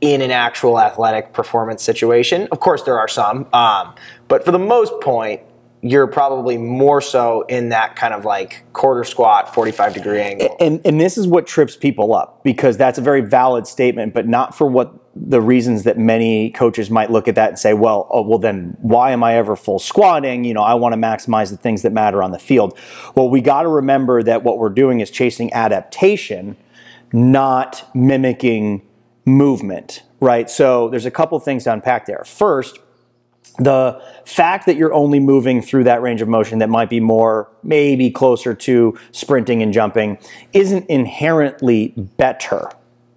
in 0.00 0.22
an 0.22 0.30
actual 0.30 0.80
athletic 0.80 1.32
performance 1.32 1.82
situation. 1.82 2.48
Of 2.50 2.60
course, 2.60 2.82
there 2.82 2.98
are 2.98 3.08
some, 3.08 3.46
um, 3.52 3.94
but 4.28 4.44
for 4.44 4.50
the 4.50 4.58
most 4.58 4.92
point, 5.00 5.40
you're 5.82 6.06
probably 6.06 6.56
more 6.56 7.00
so 7.00 7.42
in 7.42 7.68
that 7.68 7.96
kind 7.96 8.14
of 8.14 8.24
like 8.24 8.64
quarter 8.72 9.04
squat, 9.04 9.54
45 9.54 9.94
degree 9.94 10.20
angle. 10.20 10.56
And, 10.58 10.80
and 10.84 11.00
this 11.00 11.18
is 11.18 11.26
what 11.26 11.46
trips 11.46 11.76
people 11.76 12.14
up 12.14 12.42
because 12.42 12.76
that's 12.76 12.98
a 12.98 13.02
very 13.02 13.20
valid 13.20 13.66
statement, 13.66 14.14
but 14.14 14.26
not 14.26 14.56
for 14.56 14.66
what 14.66 14.94
the 15.14 15.40
reasons 15.40 15.84
that 15.84 15.98
many 15.98 16.50
coaches 16.50 16.90
might 16.90 17.10
look 17.10 17.28
at 17.28 17.34
that 17.36 17.48
and 17.48 17.58
say, 17.58 17.72
well, 17.72 18.06
oh, 18.10 18.22
well, 18.22 18.38
then 18.38 18.76
why 18.80 19.12
am 19.12 19.22
I 19.24 19.36
ever 19.36 19.56
full 19.56 19.78
squatting? 19.78 20.44
You 20.44 20.54
know, 20.54 20.62
I 20.62 20.74
want 20.74 20.92
to 20.92 20.98
maximize 20.98 21.50
the 21.50 21.56
things 21.56 21.82
that 21.82 21.92
matter 21.92 22.22
on 22.22 22.32
the 22.32 22.38
field. 22.38 22.78
Well, 23.14 23.30
we 23.30 23.40
got 23.40 23.62
to 23.62 23.68
remember 23.68 24.22
that 24.22 24.42
what 24.42 24.58
we're 24.58 24.68
doing 24.68 25.00
is 25.00 25.10
chasing 25.10 25.52
adaptation, 25.52 26.56
not 27.12 27.88
mimicking 27.94 28.82
movement, 29.24 30.02
right? 30.20 30.50
So 30.50 30.88
there's 30.88 31.06
a 31.06 31.10
couple 31.10 31.38
things 31.40 31.64
to 31.64 31.72
unpack 31.72 32.06
there. 32.06 32.22
First, 32.24 32.78
the 33.58 34.00
fact 34.24 34.66
that 34.66 34.76
you're 34.76 34.92
only 34.92 35.20
moving 35.20 35.62
through 35.62 35.84
that 35.84 36.02
range 36.02 36.20
of 36.20 36.28
motion 36.28 36.58
that 36.58 36.68
might 36.68 36.90
be 36.90 37.00
more, 37.00 37.48
maybe 37.62 38.10
closer 38.10 38.54
to 38.54 38.98
sprinting 39.12 39.62
and 39.62 39.72
jumping, 39.72 40.18
isn't 40.52 40.86
inherently 40.88 41.88
better. 41.96 42.70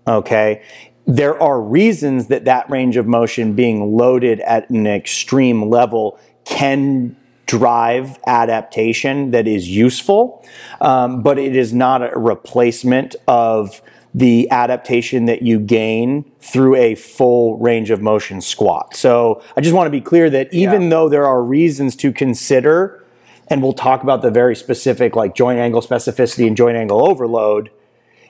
Okay. 0.08 0.64
There 1.06 1.42
are 1.42 1.62
reasons 1.62 2.28
that 2.28 2.46
that 2.46 2.70
range 2.70 2.96
of 2.96 3.08
motion 3.08 3.54
being 3.54 3.98
loaded 3.98 4.40
at 4.42 4.70
an 4.70 4.88
extreme 4.88 5.70
level 5.70 6.20
can 6.46 7.16
drive 7.48 8.20
adaptation 8.28 9.32
that 9.32 9.48
is 9.48 9.68
useful, 9.68 10.46
um, 10.82 11.24
but 11.24 11.40
it 11.40 11.56
is 11.56 11.74
not 11.74 12.02
a 12.04 12.18
replacement 12.18 13.16
of 13.28 13.82
the 14.14 14.50
adaptation 14.50 15.26
that 15.26 15.42
you 15.42 15.60
gain 15.60 16.24
through 16.40 16.76
a 16.76 16.96
full 16.96 17.58
range 17.58 17.92
of 17.92 18.02
motion 18.02 18.42
squat. 18.42 18.96
So 18.96 19.42
I 19.56 19.62
just 19.62 19.76
want 19.76 19.86
to 19.88 19.92
be 19.92 20.02
clear 20.02 20.30
that 20.32 20.52
even 20.54 20.84
yeah. 20.84 20.90
though 20.90 21.10
there 21.10 21.28
are 21.28 21.44
reasons 21.44 21.96
to 21.98 22.12
consider, 22.12 23.06
and 23.48 23.62
we'll 23.62 23.74
talk 23.74 24.02
about 24.02 24.22
the 24.22 24.32
very 24.32 24.56
specific 24.56 25.16
like 25.16 25.36
joint 25.36 25.60
angle 25.60 25.82
specificity 25.82 26.48
and 26.48 26.58
joint 26.58 26.76
angle 26.76 27.08
overload, 27.08 27.70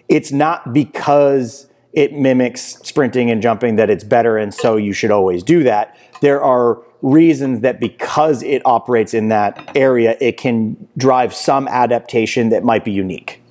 it's 0.10 0.32
not 0.32 0.74
because 0.74 1.68
it 1.94 2.14
mimics 2.14 2.78
sprinting 2.84 3.32
and 3.32 3.42
jumping 3.42 3.76
that 3.78 3.90
it's 3.90 4.04
better 4.04 4.38
and 4.38 4.54
so 4.54 4.76
you 4.76 4.94
should 4.94 5.12
always 5.12 5.44
do 5.44 5.64
that. 5.64 5.98
There 6.22 6.42
are 6.44 6.82
reasons 7.02 7.62
that 7.62 7.80
because 7.80 8.44
it 8.44 8.62
operates 8.66 9.14
in 9.14 9.30
that 9.30 9.72
area, 9.76 10.18
it 10.20 10.38
can 10.38 10.90
drive 10.98 11.34
some 11.34 11.68
adaptation 11.70 12.50
that 12.50 12.64
might 12.64 12.84
be 12.84 12.92
unique. 12.92 13.42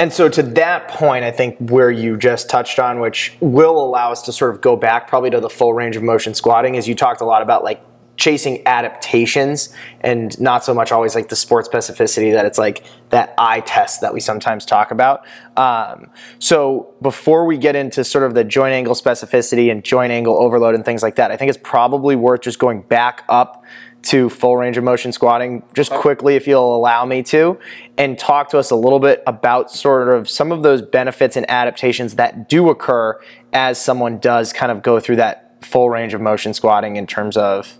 And 0.00 0.10
so, 0.10 0.30
to 0.30 0.42
that 0.42 0.88
point, 0.88 1.26
I 1.26 1.30
think 1.30 1.58
where 1.58 1.90
you 1.90 2.16
just 2.16 2.48
touched 2.48 2.78
on, 2.78 3.00
which 3.00 3.36
will 3.40 3.78
allow 3.78 4.10
us 4.10 4.22
to 4.22 4.32
sort 4.32 4.54
of 4.54 4.62
go 4.62 4.74
back 4.74 5.08
probably 5.08 5.28
to 5.28 5.40
the 5.40 5.50
full 5.50 5.74
range 5.74 5.94
of 5.94 6.02
motion 6.02 6.32
squatting, 6.32 6.74
is 6.76 6.88
you 6.88 6.94
talked 6.94 7.20
a 7.20 7.26
lot 7.26 7.42
about 7.42 7.64
like 7.64 7.82
chasing 8.20 8.62
adaptations 8.66 9.74
and 10.02 10.38
not 10.38 10.62
so 10.62 10.74
much 10.74 10.92
always 10.92 11.14
like 11.14 11.30
the 11.30 11.36
sport 11.36 11.66
specificity 11.66 12.32
that 12.32 12.44
it's 12.44 12.58
like 12.58 12.84
that 13.08 13.32
eye 13.38 13.60
test 13.60 14.02
that 14.02 14.12
we 14.12 14.20
sometimes 14.20 14.66
talk 14.66 14.90
about. 14.90 15.24
Um, 15.56 16.10
so 16.38 16.92
before 17.00 17.46
we 17.46 17.56
get 17.56 17.74
into 17.74 18.04
sort 18.04 18.24
of 18.24 18.34
the 18.34 18.44
joint 18.44 18.74
angle 18.74 18.94
specificity 18.94 19.72
and 19.72 19.82
joint 19.82 20.12
angle 20.12 20.36
overload 20.36 20.74
and 20.74 20.84
things 20.84 21.02
like 21.02 21.16
that, 21.16 21.30
I 21.30 21.38
think 21.38 21.48
it's 21.48 21.60
probably 21.62 22.14
worth 22.14 22.42
just 22.42 22.58
going 22.58 22.82
back 22.82 23.24
up 23.30 23.64
to 24.02 24.28
full 24.28 24.56
range 24.56 24.76
of 24.76 24.84
motion 24.84 25.12
squatting 25.12 25.62
just 25.74 25.90
quickly 25.90 26.34
if 26.34 26.46
you'll 26.46 26.76
allow 26.76 27.04
me 27.06 27.22
to 27.22 27.58
and 27.96 28.18
talk 28.18 28.50
to 28.50 28.58
us 28.58 28.70
a 28.70 28.76
little 28.76 29.00
bit 29.00 29.22
about 29.26 29.70
sort 29.70 30.08
of 30.08 30.28
some 30.28 30.52
of 30.52 30.62
those 30.62 30.82
benefits 30.82 31.36
and 31.36 31.48
adaptations 31.50 32.16
that 32.16 32.48
do 32.48 32.68
occur 32.68 33.18
as 33.52 33.80
someone 33.80 34.18
does 34.18 34.52
kind 34.52 34.72
of 34.72 34.82
go 34.82 35.00
through 35.00 35.16
that 35.16 35.62
full 35.64 35.90
range 35.90 36.14
of 36.14 36.20
motion 36.20 36.54
squatting 36.54 36.96
in 36.96 37.06
terms 37.06 37.36
of 37.36 37.78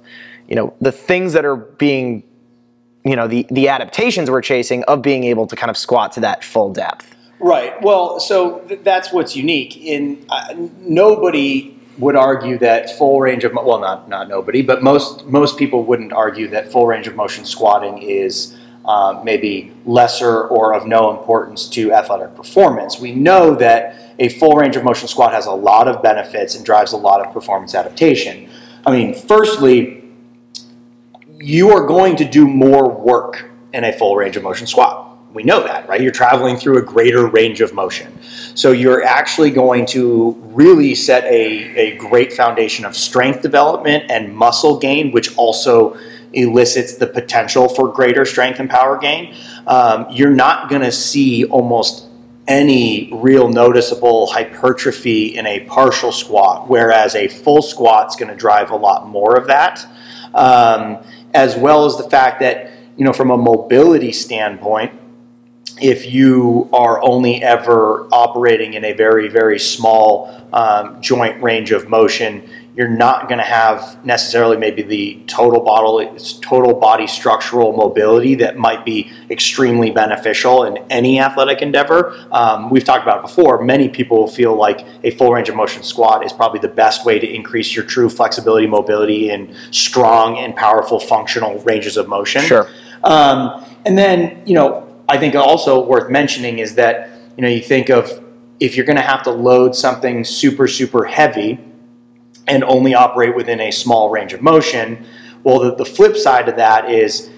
you 0.50 0.56
know 0.56 0.74
the 0.80 0.92
things 0.92 1.32
that 1.32 1.44
are 1.44 1.56
being 1.56 2.22
you 3.04 3.16
know 3.16 3.26
the 3.26 3.46
the 3.50 3.68
adaptations 3.68 4.30
we're 4.30 4.42
chasing 4.42 4.84
of 4.84 5.00
being 5.00 5.24
able 5.24 5.46
to 5.46 5.56
kind 5.56 5.70
of 5.70 5.78
squat 5.78 6.12
to 6.12 6.20
that 6.20 6.44
full 6.44 6.72
depth 6.72 7.16
right 7.38 7.80
well 7.82 8.20
so 8.20 8.58
th- 8.68 8.80
that's 8.82 9.12
what's 9.12 9.34
unique 9.34 9.78
in 9.78 10.26
uh, 10.28 10.52
nobody 10.80 11.74
would 12.00 12.16
argue 12.16 12.58
that 12.58 12.96
full 12.96 13.20
range 13.20 13.44
of 13.44 13.52
well, 13.52 13.78
not 13.78 14.08
not 14.08 14.28
nobody, 14.28 14.62
but 14.62 14.82
most 14.82 15.26
most 15.26 15.58
people 15.58 15.84
wouldn't 15.84 16.12
argue 16.12 16.48
that 16.48 16.72
full 16.72 16.86
range 16.86 17.06
of 17.06 17.14
motion 17.14 17.44
squatting 17.44 17.98
is 17.98 18.56
uh, 18.86 19.20
maybe 19.22 19.72
lesser 19.84 20.48
or 20.48 20.74
of 20.74 20.86
no 20.86 21.10
importance 21.10 21.68
to 21.68 21.92
athletic 21.92 22.34
performance. 22.34 22.98
We 22.98 23.12
know 23.12 23.54
that 23.56 24.14
a 24.18 24.30
full 24.30 24.56
range 24.56 24.76
of 24.76 24.84
motion 24.84 25.08
squat 25.08 25.32
has 25.32 25.46
a 25.46 25.52
lot 25.52 25.88
of 25.88 26.02
benefits 26.02 26.54
and 26.54 26.64
drives 26.64 26.92
a 26.92 26.96
lot 26.96 27.24
of 27.24 27.32
performance 27.32 27.74
adaptation. 27.74 28.48
I 28.86 28.92
mean, 28.92 29.14
firstly, 29.14 29.99
you 31.40 31.70
are 31.70 31.86
going 31.86 32.16
to 32.16 32.24
do 32.24 32.46
more 32.46 32.90
work 32.90 33.50
in 33.72 33.84
a 33.84 33.92
full 33.92 34.16
range 34.16 34.36
of 34.36 34.42
motion 34.42 34.66
squat 34.66 35.10
we 35.32 35.42
know 35.44 35.62
that, 35.62 35.88
right? 35.88 36.00
You're 36.00 36.12
traveling 36.12 36.56
through 36.56 36.78
a 36.78 36.82
greater 36.82 37.26
range 37.26 37.60
of 37.60 37.72
motion. 37.72 38.18
So 38.54 38.72
you're 38.72 39.04
actually 39.04 39.50
going 39.50 39.86
to 39.86 40.32
really 40.40 40.94
set 40.94 41.24
a, 41.24 41.76
a 41.76 41.96
great 41.96 42.32
foundation 42.32 42.84
of 42.84 42.96
strength 42.96 43.42
development 43.42 44.10
and 44.10 44.34
muscle 44.34 44.78
gain, 44.78 45.12
which 45.12 45.36
also 45.36 45.96
elicits 46.32 46.96
the 46.96 47.06
potential 47.06 47.68
for 47.68 47.88
greater 47.92 48.24
strength 48.24 48.58
and 48.58 48.68
power 48.68 48.98
gain. 48.98 49.34
Um, 49.66 50.06
you're 50.10 50.30
not 50.34 50.68
going 50.68 50.82
to 50.82 50.92
see 50.92 51.44
almost 51.44 52.06
any 52.48 53.08
real 53.12 53.48
noticeable 53.48 54.26
hypertrophy 54.26 55.36
in 55.36 55.46
a 55.46 55.60
partial 55.60 56.10
squat, 56.10 56.68
whereas 56.68 57.14
a 57.14 57.28
full 57.28 57.62
squat 57.62 58.08
is 58.08 58.16
going 58.16 58.30
to 58.30 58.36
drive 58.36 58.70
a 58.70 58.76
lot 58.76 59.06
more 59.06 59.36
of 59.36 59.46
that. 59.46 59.86
Um, 60.34 61.04
as 61.34 61.56
well 61.56 61.86
as 61.86 61.96
the 61.96 62.08
fact 62.08 62.40
that, 62.40 62.72
you 62.96 63.04
know, 63.04 63.12
from 63.12 63.30
a 63.30 63.36
mobility 63.36 64.12
standpoint, 64.12 64.92
if 65.80 66.12
you 66.12 66.68
are 66.72 67.02
only 67.02 67.42
ever 67.42 68.06
operating 68.12 68.74
in 68.74 68.84
a 68.84 68.92
very, 68.92 69.28
very 69.28 69.58
small 69.58 70.46
um, 70.52 71.00
joint 71.00 71.42
range 71.42 71.72
of 71.72 71.88
motion, 71.88 72.48
you're 72.76 72.88
not 72.88 73.28
going 73.28 73.38
to 73.38 73.44
have 73.44 74.04
necessarily 74.04 74.56
maybe 74.56 74.82
the 74.82 75.22
total 75.26 75.60
body, 75.60 76.08
total 76.40 76.74
body 76.74 77.06
structural 77.06 77.72
mobility 77.72 78.36
that 78.36 78.56
might 78.56 78.84
be 78.84 79.12
extremely 79.30 79.90
beneficial 79.90 80.64
in 80.64 80.78
any 80.90 81.20
athletic 81.20 81.62
endeavor. 81.62 82.16
Um, 82.30 82.70
we've 82.70 82.84
talked 82.84 83.02
about 83.02 83.18
it 83.18 83.22
before. 83.22 83.62
Many 83.62 83.88
people 83.88 84.28
feel 84.28 84.54
like 84.54 84.86
a 85.02 85.10
full 85.10 85.32
range 85.32 85.48
of 85.48 85.56
motion 85.56 85.82
squat 85.82 86.24
is 86.24 86.32
probably 86.32 86.60
the 86.60 86.68
best 86.68 87.04
way 87.04 87.18
to 87.18 87.26
increase 87.28 87.74
your 87.74 87.84
true 87.84 88.08
flexibility, 88.08 88.66
mobility, 88.66 89.30
and 89.30 89.54
strong 89.70 90.38
and 90.38 90.54
powerful 90.54 91.00
functional 91.00 91.58
ranges 91.60 91.96
of 91.96 92.08
motion. 92.08 92.42
Sure. 92.42 92.68
Um, 93.02 93.64
and 93.84 93.98
then, 93.98 94.42
you 94.46 94.54
know, 94.54 94.86
I 95.10 95.18
think 95.18 95.34
also 95.34 95.84
worth 95.84 96.08
mentioning 96.08 96.60
is 96.60 96.76
that 96.76 97.10
you 97.36 97.42
know 97.42 97.48
you 97.48 97.60
think 97.60 97.90
of 97.90 98.24
if 98.60 98.76
you're 98.76 98.86
going 98.86 98.96
to 98.96 99.02
have 99.02 99.24
to 99.24 99.30
load 99.32 99.74
something 99.74 100.22
super 100.24 100.68
super 100.68 101.04
heavy 101.04 101.58
and 102.50 102.64
only 102.64 102.94
operate 102.94 103.34
within 103.34 103.60
a 103.60 103.70
small 103.70 104.10
range 104.10 104.32
of 104.32 104.42
motion, 104.42 105.06
well 105.44 105.60
the, 105.60 105.74
the 105.74 105.84
flip 105.84 106.16
side 106.16 106.48
of 106.48 106.56
that 106.56 106.90
is 106.90 107.30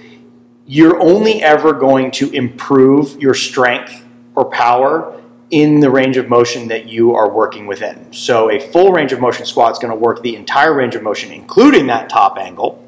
you're 0.67 1.01
only 1.01 1.43
ever 1.43 1.73
going 1.73 2.11
to 2.11 2.31
improve 2.31 3.21
your 3.21 3.35
strength 3.35 4.07
or 4.35 4.47
power 4.47 5.21
in 5.51 5.81
the 5.81 5.91
range 5.91 6.17
of 6.17 6.29
motion 6.31 6.69
that 6.69 6.89
you 6.89 7.15
are 7.15 7.31
working 7.31 7.67
within. 7.67 8.11
So 8.13 8.51
a 8.51 8.59
full 8.59 8.91
range 8.91 9.13
of 9.13 9.21
motion 9.21 9.45
squat 9.45 9.73
is 9.73 9.79
going 9.79 9.93
to 9.93 9.99
work 9.99 10.23
the 10.23 10.35
entire 10.35 10.75
range 10.75 10.95
of 10.95 11.03
motion, 11.03 11.31
including 11.31 11.89
that 11.89 12.09
top 12.09 12.39
angle. 12.39 12.83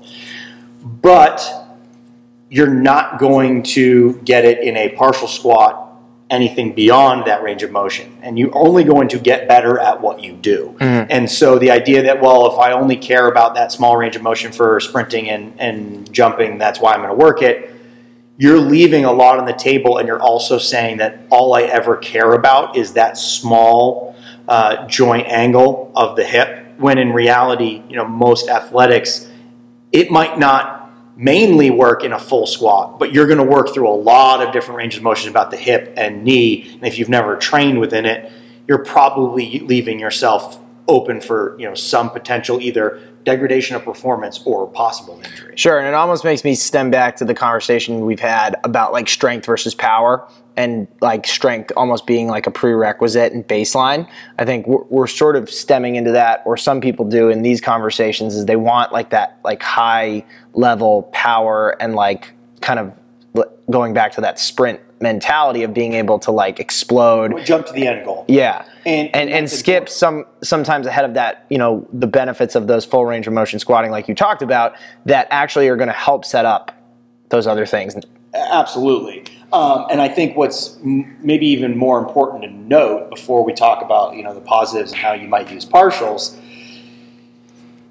But 0.83 1.43
you're 2.49 2.73
not 2.73 3.19
going 3.19 3.64
to 3.64 4.14
get 4.25 4.47
it 4.47 4.62
in 4.62 4.78
a 4.78 4.88
partial 4.97 5.28
squat 5.28 5.93
anything 6.31 6.75
beyond 6.75 7.26
that 7.26 7.43
range 7.43 7.62
of 7.62 7.71
motion 7.71 8.16
and 8.23 8.38
you're 8.38 8.57
only 8.57 8.83
going 8.83 9.09
to 9.09 9.19
get 9.19 9.47
better 9.47 9.78
at 9.78 10.00
what 10.00 10.23
you 10.23 10.33
do 10.33 10.75
mm-hmm. 10.78 11.07
and 11.11 11.31
so 11.31 11.59
the 11.59 11.71
idea 11.71 12.02
that 12.02 12.21
well 12.23 12.50
if 12.50 12.59
i 12.59 12.73
only 12.73 12.97
care 12.97 13.28
about 13.28 13.54
that 13.54 13.71
small 13.71 13.97
range 13.97 14.16
of 14.16 14.23
motion 14.23 14.50
for 14.50 14.81
sprinting 14.81 15.28
and, 15.28 15.52
and 15.61 16.11
jumping 16.12 16.57
that's 16.57 16.81
why 16.81 16.95
i'm 16.95 17.00
going 17.00 17.11
to 17.11 17.16
work 17.16 17.43
it 17.43 17.71
you're 18.38 18.59
leaving 18.59 19.04
a 19.04 19.12
lot 19.12 19.38
on 19.38 19.45
the 19.45 19.52
table 19.52 19.99
and 19.99 20.09
you're 20.09 20.23
also 20.23 20.57
saying 20.57 20.97
that 20.97 21.21
all 21.31 21.54
i 21.54 21.62
ever 21.62 21.97
care 21.97 22.33
about 22.33 22.75
is 22.75 22.95
that 22.95 23.19
small 23.19 24.16
uh, 24.49 24.87
joint 24.87 25.26
angle 25.28 25.93
of 25.95 26.16
the 26.16 26.25
hip 26.25 26.64
when 26.78 26.97
in 26.97 27.12
reality 27.12 27.83
you 27.88 27.97
know 27.97 28.07
most 28.07 28.49
athletics 28.49 29.31
it 29.93 30.11
might 30.11 30.38
not 30.38 30.74
mainly 31.16 31.71
work 31.71 32.04
in 32.04 32.12
a 32.12 32.18
full 32.18 32.47
squat, 32.47 32.99
but 32.99 33.12
you're 33.12 33.26
going 33.26 33.38
to 33.38 33.44
work 33.44 33.73
through 33.73 33.88
a 33.88 33.94
lot 33.94 34.44
of 34.44 34.52
different 34.52 34.78
ranges 34.78 34.99
of 34.99 35.04
motion 35.04 35.30
about 35.30 35.50
the 35.50 35.56
hip 35.56 35.94
and 35.97 36.25
knee. 36.25 36.73
And 36.75 36.85
if 36.85 36.99
you've 36.99 37.09
never 37.09 37.37
trained 37.37 37.78
within 37.80 38.04
it, 38.04 38.33
you're 38.66 38.85
probably 38.85 39.61
leaving 39.61 39.99
yourself 39.99 40.59
open 40.87 41.21
for 41.21 41.56
you 41.59 41.66
know 41.66 41.75
some 41.75 42.11
potential 42.11 42.61
either 42.61 43.00
degradation 43.25 43.75
of 43.75 43.85
performance 43.85 44.43
or 44.45 44.69
possible 44.69 45.21
injury. 45.25 45.57
Sure, 45.57 45.78
and 45.78 45.88
it 45.88 45.95
almost 45.95 46.25
makes 46.25 46.45
me 46.45 46.54
stem 46.54 46.90
back 46.90 47.16
to 47.16 47.25
the 47.25 47.35
conversation 47.35 48.04
we've 48.04 48.21
had 48.21 48.57
about 48.64 48.93
like 48.93 49.09
strength 49.09 49.47
versus 49.47 49.75
power 49.75 50.28
and 50.57 50.87
like 51.00 51.26
strength 51.26 51.73
almost 51.76 52.07
being 52.07 52.28
like 52.28 52.47
a 52.47 52.50
prerequisite 52.50 53.33
and 53.33 53.47
baseline. 53.49 54.09
I 54.38 54.45
think 54.45 54.66
we're, 54.66 54.85
we're, 54.85 55.07
sort 55.07 55.37
of 55.37 55.50
stemming 55.50 55.97
into 55.97 56.12
that, 56.12 56.43
or 56.47 56.57
some 56.57 56.81
people 56.81 57.04
do 57.04 57.28
in 57.31 57.43
these 57.43 57.61
conversations, 57.61 58.37
is 58.37 58.47
they 58.47 58.57
want 58.57 58.93
like 58.93 59.11
that 59.11 59.38
like 59.43 59.62
high 59.62 60.25
level 60.52 61.04
power 61.12 61.76
and 61.81 61.95
like 61.95 62.33
kind 62.61 62.78
of 62.78 62.99
going 63.71 63.95
back 63.95 64.12
to 64.12 64.21
that 64.21 64.38
sprint 64.38 64.81
mentality 65.04 65.62
of 65.62 65.73
being 65.73 65.92
able 65.92 66.18
to 66.20 66.30
like 66.32 66.58
explode. 66.58 67.44
Jump 67.44 67.66
to 67.66 67.73
the 67.73 67.87
end 67.87 68.04
goal. 68.04 68.25
Yeah. 68.26 68.64
And- 68.87 69.08
and, 69.14 69.14
and 69.14 69.30
and 69.30 69.50
skip 69.50 69.88
some 69.88 70.25
sometimes 70.42 70.87
ahead 70.87 71.04
of 71.06 71.14
that, 71.14 71.46
you 71.49 71.56
know, 71.58 71.87
the 71.92 72.06
benefits 72.06 72.54
of 72.54 72.66
those 72.66 72.84
full 72.84 73.06
range 73.06 73.26
of 73.26 73.32
motion 73.32 73.58
squatting 73.58 73.90
like 73.90 74.08
you 74.08 74.14
talked 74.14 74.42
about 74.42 74.75
that 75.06 75.26
actually 75.30 75.68
are 75.68 75.76
going 75.76 75.88
to 75.88 75.94
help 75.94 76.25
set 76.25 76.44
up 76.44 76.70
those 77.30 77.46
other 77.46 77.64
things. 77.64 77.94
Absolutely. 78.34 79.25
Um, 79.54 79.87
and 79.90 80.02
I 80.02 80.08
think 80.08 80.37
what's 80.37 80.76
m- 80.82 81.16
maybe 81.23 81.46
even 81.46 81.78
more 81.78 81.99
important 81.99 82.42
to 82.42 82.50
note 82.50 83.08
before 83.08 83.44
we 83.44 83.52
talk 83.54 83.82
about 83.82 84.16
you 84.16 84.23
know 84.23 84.34
the 84.34 84.40
positives 84.40 84.92
and 84.92 85.00
how 85.00 85.12
you 85.14 85.28
might 85.28 85.50
use 85.50 85.64
partials, 85.64 86.37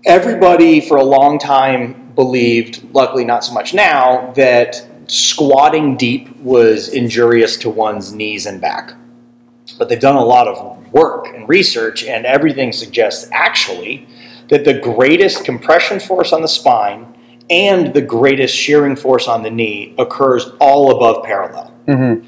everybody 0.06 0.80
for 0.82 0.98
a 0.98 1.04
long 1.04 1.40
time 1.40 2.12
believed, 2.16 2.84
luckily 2.94 3.26
not 3.26 3.44
so 3.44 3.54
much 3.54 3.74
now, 3.74 4.32
that 4.36 4.86
squatting 5.08 5.98
deep 5.98 6.36
was 6.38 6.90
injurious 6.90 7.58
to 7.58 7.70
one's 7.70 8.14
knees 8.14 8.46
and 8.46 8.60
back. 8.62 8.94
But 9.78 9.90
they've 9.90 10.00
done 10.00 10.16
a 10.16 10.24
lot 10.24 10.48
of 10.48 10.92
work 10.94 11.28
and 11.28 11.48
research, 11.48 12.04
and 12.04 12.26
everything 12.26 12.72
suggests 12.72 13.30
actually 13.32 14.08
that 14.50 14.66
the 14.66 14.74
greatest 14.74 15.46
compression 15.46 16.00
force 16.00 16.34
on 16.34 16.42
the 16.42 16.48
spine 16.48 17.16
and 17.50 17.94
the 17.94 18.02
greatest 18.02 18.56
shearing 18.56 18.96
force 18.96 19.28
on 19.28 19.44
the 19.44 19.50
knee 19.50 19.96
occurs 19.98 20.52
all 20.60 20.96
above 20.96 21.24
parallel. 21.24 21.74
Mm-hmm. 21.88 22.28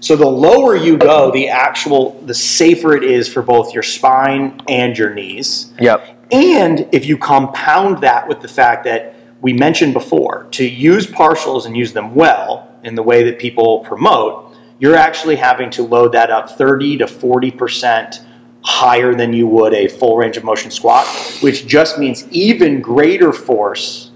So 0.00 0.16
the 0.16 0.28
lower 0.28 0.76
you 0.76 0.96
go, 0.96 1.30
the 1.30 1.48
actual, 1.48 2.20
the 2.22 2.34
safer 2.34 2.96
it 2.96 3.02
is 3.02 3.32
for 3.32 3.42
both 3.42 3.72
your 3.74 3.82
spine 3.82 4.60
and 4.68 4.96
your 4.96 5.12
knees. 5.12 5.72
Yep. 5.80 6.28
And 6.30 6.88
if 6.92 7.06
you 7.06 7.16
compound 7.16 8.02
that 8.02 8.28
with 8.28 8.40
the 8.40 8.48
fact 8.48 8.84
that 8.84 9.15
we 9.46 9.52
mentioned 9.52 9.94
before, 9.94 10.48
to 10.50 10.68
use 10.68 11.06
partials 11.06 11.66
and 11.66 11.76
use 11.76 11.92
them 11.92 12.16
well 12.16 12.68
in 12.82 12.96
the 12.96 13.02
way 13.04 13.22
that 13.22 13.38
people 13.38 13.78
promote, 13.84 14.56
you're 14.80 14.96
actually 14.96 15.36
having 15.36 15.70
to 15.70 15.84
load 15.84 16.10
that 16.10 16.30
up 16.32 16.50
30 16.50 16.96
to 16.96 17.04
40% 17.04 18.26
higher 18.62 19.14
than 19.14 19.32
you 19.32 19.46
would 19.46 19.72
a 19.72 19.86
full 19.86 20.16
range 20.16 20.36
of 20.36 20.42
motion 20.42 20.72
squat, 20.72 21.06
which 21.42 21.64
just 21.64 21.96
means 21.96 22.26
even 22.30 22.80
greater 22.80 23.32
force 23.32 24.10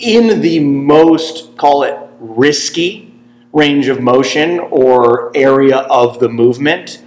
in 0.00 0.40
the 0.40 0.58
most, 0.58 1.56
call 1.56 1.84
it 1.84 1.96
risky 2.18 3.14
range 3.52 3.86
of 3.86 4.00
motion 4.00 4.58
or 4.58 5.30
area 5.36 5.76
of 5.76 6.18
the 6.18 6.28
movement 6.28 7.04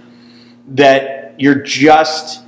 that 0.66 1.34
you're 1.38 1.60
just 1.62 2.42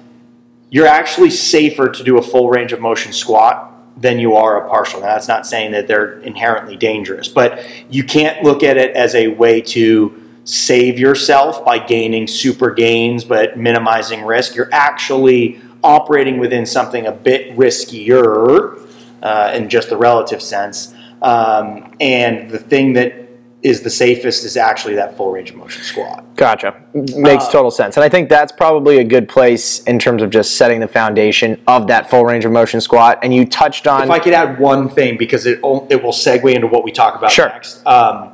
you're 0.70 0.87
actually 0.87 1.28
safer 1.28 1.90
to 1.90 2.02
do 2.02 2.16
a 2.16 2.23
full 2.23 2.49
range 2.49 2.73
of 2.73 2.80
motion 2.80 3.12
squat 3.12 3.67
than 4.00 4.18
you 4.18 4.36
are 4.36 4.64
a 4.64 4.68
partial. 4.68 5.00
Now, 5.00 5.06
that's 5.06 5.28
not 5.28 5.46
saying 5.46 5.72
that 5.72 5.88
they're 5.88 6.20
inherently 6.20 6.76
dangerous, 6.76 7.28
but 7.28 7.66
you 7.90 8.04
can't 8.04 8.42
look 8.44 8.62
at 8.62 8.76
it 8.76 8.94
as 8.94 9.14
a 9.14 9.28
way 9.28 9.60
to 9.60 10.22
save 10.44 10.98
yourself 10.98 11.64
by 11.64 11.78
gaining 11.78 12.26
super 12.26 12.70
gains 12.70 13.24
but 13.24 13.58
minimizing 13.58 14.22
risk. 14.22 14.54
You're 14.54 14.72
actually 14.72 15.60
operating 15.82 16.38
within 16.38 16.64
something 16.64 17.06
a 17.06 17.12
bit 17.12 17.56
riskier 17.56 18.80
uh, 19.22 19.52
in 19.54 19.68
just 19.68 19.90
the 19.90 19.96
relative 19.96 20.40
sense. 20.40 20.94
Um, 21.20 21.94
and 22.00 22.50
the 22.50 22.58
thing 22.58 22.92
that 22.94 23.27
is 23.62 23.80
the 23.82 23.90
safest 23.90 24.44
is 24.44 24.56
actually 24.56 24.94
that 24.94 25.16
full 25.16 25.32
range 25.32 25.50
of 25.50 25.56
motion 25.56 25.82
squat. 25.82 26.24
Gotcha. 26.36 26.74
Makes 26.94 27.46
Uh, 27.46 27.50
total 27.50 27.70
sense. 27.72 27.96
And 27.96 28.04
I 28.04 28.08
think 28.08 28.28
that's 28.28 28.52
probably 28.52 28.98
a 28.98 29.04
good 29.04 29.28
place 29.28 29.82
in 29.82 29.98
terms 29.98 30.22
of 30.22 30.30
just 30.30 30.56
setting 30.56 30.78
the 30.78 30.86
foundation 30.86 31.60
of 31.66 31.88
that 31.88 32.08
full 32.08 32.24
range 32.24 32.44
of 32.44 32.52
motion 32.52 32.80
squat. 32.80 33.18
And 33.22 33.34
you 33.34 33.44
touched 33.44 33.88
on 33.88 34.02
If 34.04 34.10
I 34.10 34.20
could 34.20 34.32
add 34.32 34.60
one 34.60 34.88
thing, 34.88 35.16
because 35.16 35.44
it 35.44 35.58
it 35.90 36.02
will 36.02 36.12
segue 36.12 36.54
into 36.54 36.68
what 36.68 36.84
we 36.84 36.92
talk 36.92 37.16
about 37.16 37.32
Sure. 37.32 37.48
next. 37.48 37.84
Um, 37.84 38.30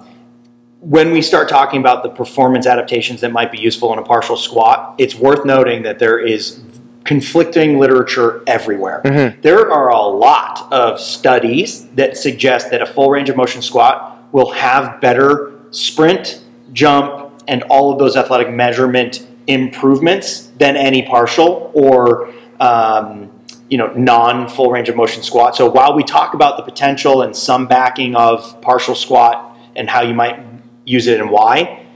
when 0.80 1.12
we 1.12 1.22
start 1.22 1.48
talking 1.48 1.80
about 1.80 2.02
the 2.02 2.10
performance 2.10 2.66
adaptations 2.66 3.22
that 3.22 3.32
might 3.32 3.50
be 3.50 3.58
useful 3.58 3.90
in 3.94 3.98
a 3.98 4.02
partial 4.02 4.36
squat, 4.36 4.94
it's 4.98 5.14
worth 5.14 5.46
noting 5.46 5.82
that 5.84 5.98
there 5.98 6.18
is 6.18 6.60
conflicting 7.04 7.78
literature 7.78 8.42
everywhere. 8.46 9.00
Mm-hmm. 9.04 9.40
There 9.40 9.70
are 9.72 9.88
a 9.88 10.00
lot 10.02 10.70
of 10.70 11.00
studies 11.00 11.86
that 11.94 12.18
suggest 12.18 12.70
that 12.70 12.82
a 12.82 12.86
full 12.86 13.10
range 13.10 13.30
of 13.30 13.36
motion 13.36 13.62
squat 13.62 14.13
will 14.34 14.50
have 14.50 15.00
better 15.00 15.52
sprint, 15.70 16.42
jump, 16.72 17.32
and 17.46 17.62
all 17.64 17.92
of 17.92 18.00
those 18.00 18.16
athletic 18.16 18.50
measurement 18.50 19.24
improvements 19.46 20.50
than 20.58 20.76
any 20.76 21.02
partial 21.02 21.70
or 21.72 22.34
um, 22.58 23.30
you 23.70 23.78
know 23.78 23.92
non 23.94 24.48
full 24.48 24.70
range 24.72 24.88
of 24.88 24.96
motion 24.96 25.22
squat. 25.22 25.54
So 25.56 25.70
while 25.70 25.94
we 25.94 26.02
talk 26.02 26.34
about 26.34 26.56
the 26.56 26.64
potential 26.64 27.22
and 27.22 27.34
some 27.34 27.68
backing 27.68 28.16
of 28.16 28.60
partial 28.60 28.96
squat 28.96 29.56
and 29.76 29.88
how 29.88 30.02
you 30.02 30.14
might 30.14 30.40
use 30.84 31.06
it 31.06 31.20
and 31.20 31.30
why, 31.30 31.86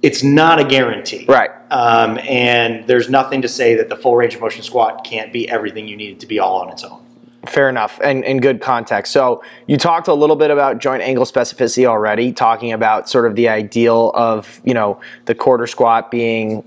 it's 0.00 0.22
not 0.22 0.60
a 0.60 0.64
guarantee. 0.64 1.26
Right. 1.28 1.50
Um, 1.70 2.18
and 2.18 2.86
there's 2.86 3.10
nothing 3.10 3.42
to 3.42 3.48
say 3.48 3.74
that 3.74 3.88
the 3.88 3.96
full 3.96 4.14
range 4.14 4.36
of 4.36 4.40
motion 4.40 4.62
squat 4.62 5.04
can't 5.04 5.32
be 5.32 5.50
everything 5.50 5.88
you 5.88 5.96
need 5.96 6.12
it 6.12 6.20
to 6.20 6.26
be 6.26 6.38
all 6.38 6.60
on 6.60 6.70
its 6.70 6.84
own. 6.84 7.04
Fair 7.46 7.68
enough, 7.68 8.00
and, 8.02 8.24
and 8.24 8.42
good 8.42 8.60
context. 8.60 9.12
So 9.12 9.44
you 9.68 9.76
talked 9.76 10.08
a 10.08 10.14
little 10.14 10.34
bit 10.34 10.50
about 10.50 10.78
joint 10.78 11.02
angle 11.02 11.24
specificity 11.24 11.86
already, 11.86 12.32
talking 12.32 12.72
about 12.72 13.08
sort 13.08 13.26
of 13.26 13.36
the 13.36 13.48
ideal 13.48 14.10
of 14.14 14.60
you 14.64 14.74
know 14.74 15.00
the 15.26 15.36
quarter 15.36 15.68
squat 15.68 16.10
being 16.10 16.64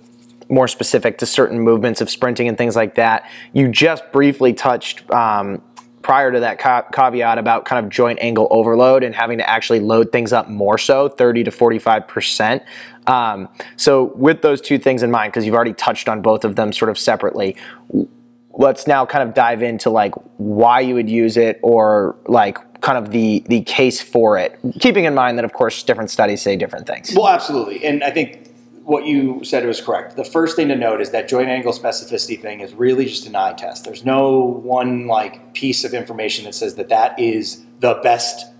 more 0.48 0.70
specific 0.70 1.18
to 1.18 1.26
certain 1.26 1.60
movements 1.60 2.00
of 2.00 2.10
sprinting 2.10 2.48
and 2.48 2.58
things 2.58 2.76
like 2.76 2.96
that. 2.96 3.30
You 3.52 3.68
just 3.68 4.10
briefly 4.14 4.54
touched 4.54 5.10
um, 5.12 5.62
prior 6.02 6.32
to 6.32 6.40
that 6.40 6.58
ca- 6.58 6.84
caveat 6.94 7.38
about 7.38 7.66
kind 7.66 7.84
of 7.84 7.92
joint 7.92 8.20
angle 8.22 8.48
overload 8.50 9.04
and 9.04 9.14
having 9.14 9.38
to 9.40 9.50
actually 9.50 9.80
load 9.82 10.12
things 10.12 10.32
up 10.32 10.50
more 10.50 10.78
so, 10.78 11.10
30 11.10 11.44
to 11.46 11.52
45 11.52 12.08
percent. 12.08 12.64
Um, 13.08 13.50
so 13.76 14.06
with 14.16 14.42
those 14.42 14.62
two 14.62 14.78
things 14.78 15.04
in 15.04 15.12
mind, 15.12 15.34
because 15.34 15.46
you've 15.46 15.56
already 15.56 15.74
touched 15.74 16.08
on 16.08 16.22
both 16.22 16.46
of 16.46 16.56
them 16.56 16.72
sort 16.72 16.90
of 16.90 16.98
separately, 16.98 17.58
let's 18.54 18.88
now 18.88 19.06
kind 19.06 19.28
of 19.28 19.34
dive 19.34 19.62
into 19.62 19.90
like 19.90 20.14
why 20.38 20.80
you 20.80 20.94
would 20.94 21.10
use 21.10 21.38
it 21.38 21.60
or 21.62 22.16
like 22.28 22.58
kind 22.82 22.98
of 22.98 23.12
the 23.12 23.44
the 23.48 23.62
case 23.62 24.02
for 24.02 24.38
it 24.38 24.60
keeping 24.80 25.06
in 25.06 25.14
mind 25.14 25.38
that 25.38 25.46
of 25.46 25.54
course 25.54 25.84
different 25.84 26.10
studies 26.10 26.42
say 26.42 26.56
different 26.56 26.88
things 26.88 27.14
Well, 27.16 27.28
absolutely. 27.28 27.86
And 27.86 28.04
I 28.04 28.12
think 28.12 28.52
what 28.84 29.06
you 29.06 29.44
said 29.44 29.66
was 29.66 29.80
correct. 29.80 30.16
The 30.16 30.26
first 30.26 30.56
thing 30.56 30.68
to 30.70 30.76
note 30.76 31.02
is 31.02 31.12
that 31.12 31.28
joint 31.28 31.50
angle 31.50 31.74
specificity 31.74 32.40
thing 32.42 32.62
is 32.62 32.74
really 32.74 33.06
just 33.06 33.26
an 33.28 33.36
eye 33.36 33.54
test. 33.54 33.86
There's 33.86 34.04
no 34.04 34.40
one 34.40 35.08
like 35.08 35.54
piece 35.54 35.84
of 35.84 35.94
information 35.94 36.46
that 36.46 36.56
says 36.56 36.76
that 36.76 36.90
that 36.90 37.18
is 37.20 37.64
the 37.80 38.00
best 38.04 38.52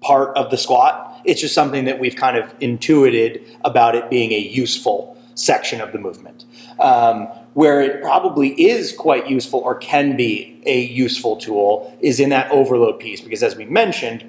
part 0.00 0.36
of 0.36 0.50
the 0.50 0.58
squat. 0.58 1.20
It's 1.24 1.40
just 1.40 1.54
something 1.54 1.84
that 1.84 1.98
we've 1.98 2.16
kind 2.16 2.36
of 2.36 2.52
intuited 2.60 3.44
about 3.64 3.94
it 3.94 4.10
being 4.10 4.32
a 4.32 4.38
useful 4.38 5.16
section 5.34 5.80
of 5.80 5.92
the 5.92 5.98
movement. 5.98 6.44
Um, 6.80 7.28
where 7.54 7.80
it 7.80 8.02
probably 8.02 8.50
is 8.60 8.92
quite 8.92 9.28
useful 9.28 9.60
or 9.60 9.74
can 9.74 10.16
be 10.16 10.60
a 10.66 10.80
useful 10.80 11.36
tool 11.36 11.96
is 12.00 12.20
in 12.20 12.30
that 12.30 12.50
overload 12.50 13.00
piece 13.00 13.20
because 13.20 13.42
as 13.42 13.56
we 13.56 13.64
mentioned, 13.64 14.28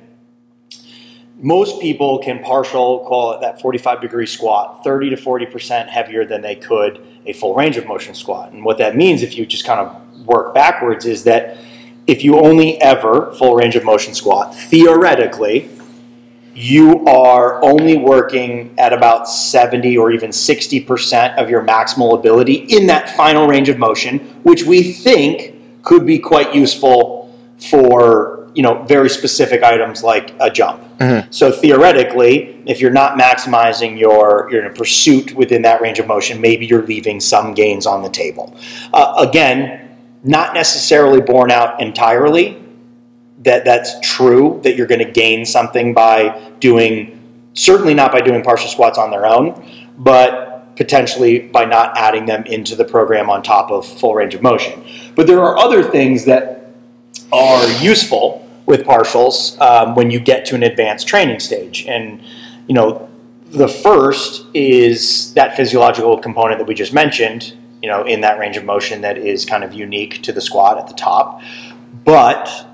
most 1.42 1.80
people 1.80 2.20
can 2.20 2.44
partial 2.44 3.06
call 3.06 3.34
it 3.34 3.42
that 3.42 3.62
45 3.62 4.02
degree 4.02 4.26
squat 4.26 4.84
30 4.84 5.12
to 5.12 5.16
40% 5.16 5.88
heavier 5.88 6.26
than 6.26 6.42
they 6.42 6.56
could 6.56 7.06
a 7.26 7.34
full 7.34 7.56
range 7.56 7.78
of 7.78 7.88
motion 7.88 8.14
squat. 8.14 8.52
And 8.52 8.66
what 8.66 8.78
that 8.80 8.96
means 8.96 9.22
if 9.22 9.38
you 9.38 9.46
just 9.46 9.66
kind 9.66 9.80
of 9.80 10.26
work 10.26 10.54
backwards 10.54 11.06
is 11.06 11.24
that 11.24 11.58
if 12.08 12.24
you 12.24 12.40
only 12.40 12.82
ever 12.82 13.34
full 13.36 13.56
range 13.56 13.76
of 13.76 13.84
motion 13.84 14.14
squat 14.14 14.56
theoretically 14.56 15.70
you 16.56 17.06
are 17.06 17.64
only 17.64 17.98
working 17.98 18.74
at 18.78 18.92
about 18.92 19.30
70 19.30 19.98
or 19.98 20.12
even 20.12 20.32
60% 20.32 21.38
of 21.38 21.50
your 21.50 21.64
maximal 21.64 22.18
ability 22.18 22.56
in 22.56 22.88
that 22.88 23.10
final 23.16 23.48
range 23.48 23.70
of 23.70 23.78
motion 23.78 24.20
which 24.44 24.64
we 24.64 24.92
think 24.92 25.84
could 25.84 26.06
be 26.06 26.20
quite 26.20 26.54
useful 26.54 27.34
for 27.70 28.52
you 28.56 28.64
know 28.64 28.84
very 28.84 29.10
specific 29.10 29.64
items 29.64 30.04
like 30.04 30.34
a 30.40 30.50
jump 30.50 30.82
so 31.30 31.50
theoretically, 31.52 32.62
if 32.66 32.82
you're 32.82 32.92
not 32.92 33.18
maximizing 33.18 33.98
your 33.98 34.50
your 34.52 34.70
pursuit 34.72 35.34
within 35.34 35.62
that 35.62 35.82
range 35.82 35.98
of 35.98 36.08
motion, 36.08 36.42
maybe 36.42 36.66
you're 36.66 36.86
leaving 36.86 37.22
some 37.22 37.54
gains 37.54 37.86
on 37.86 38.04
the 38.04 38.10
table. 38.10 38.54
Uh, 38.94 39.14
again, 39.18 39.98
not 40.24 40.54
necessarily 40.54 41.22
borne 41.22 41.52
out 41.52 41.82
entirely. 41.82 42.62
That 43.40 43.66
that's 43.66 44.00
true. 44.02 44.60
That 44.64 44.76
you're 44.76 44.88
going 44.88 45.06
to 45.06 45.12
gain 45.12 45.46
something 45.46 45.94
by 45.94 46.52
doing 46.60 47.20
certainly 47.54 47.94
not 47.94 48.12
by 48.12 48.22
doing 48.22 48.44
partial 48.44 48.70
squats 48.70 48.98
on 48.98 49.12
their 49.12 49.26
own, 49.26 49.66
but 49.98 50.76
potentially 50.76 51.40
by 51.40 51.66
not 51.66 51.98
adding 51.98 52.26
them 52.26 52.44
into 52.46 52.76
the 52.76 52.86
program 52.86 53.30
on 53.30 53.44
top 53.44 53.70
of 53.70 53.86
full 53.86 54.16
range 54.16 54.34
of 54.34 54.42
motion. 54.42 54.82
But 55.16 55.28
there 55.28 55.42
are 55.42 55.58
other 55.58 55.84
things 55.84 56.26
that 56.26 56.72
are 57.34 57.68
useful 57.82 58.48
with 58.66 58.86
partials 58.86 59.60
um, 59.60 59.96
when 59.96 60.10
you 60.10 60.20
get 60.20 60.46
to 60.46 60.56
an 60.56 60.64
advanced 60.64 61.08
training 61.08 61.40
stage. 61.40 61.86
And, 61.86 62.22
you 62.68 62.76
know, 62.76 63.10
the 63.48 63.68
first 63.68 64.46
is 64.54 65.34
that 65.34 65.58
physiological 65.58 66.18
component 66.18 66.60
that 66.60 66.66
we 66.66 66.76
just 66.76 66.94
mentioned, 66.94 67.58
you 67.82 67.90
know, 67.90 68.04
in 68.04 68.22
that 68.22 68.40
range 68.40 68.58
of 68.58 68.64
motion 68.64 69.02
that 69.02 69.18
is 69.18 69.44
kind 69.44 69.64
of 69.64 69.74
unique 69.74 70.22
to 70.24 70.32
the 70.32 70.40
squat 70.40 70.78
at 70.78 70.88
the 70.88 70.94
top. 70.94 71.42
But 72.06 72.69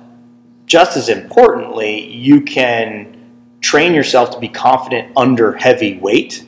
just 0.65 0.97
as 0.97 1.09
importantly, 1.09 2.11
you 2.11 2.41
can 2.41 3.15
train 3.61 3.93
yourself 3.93 4.31
to 4.31 4.39
be 4.39 4.47
confident 4.47 5.11
under 5.15 5.53
heavy 5.53 5.97
weight 5.97 6.45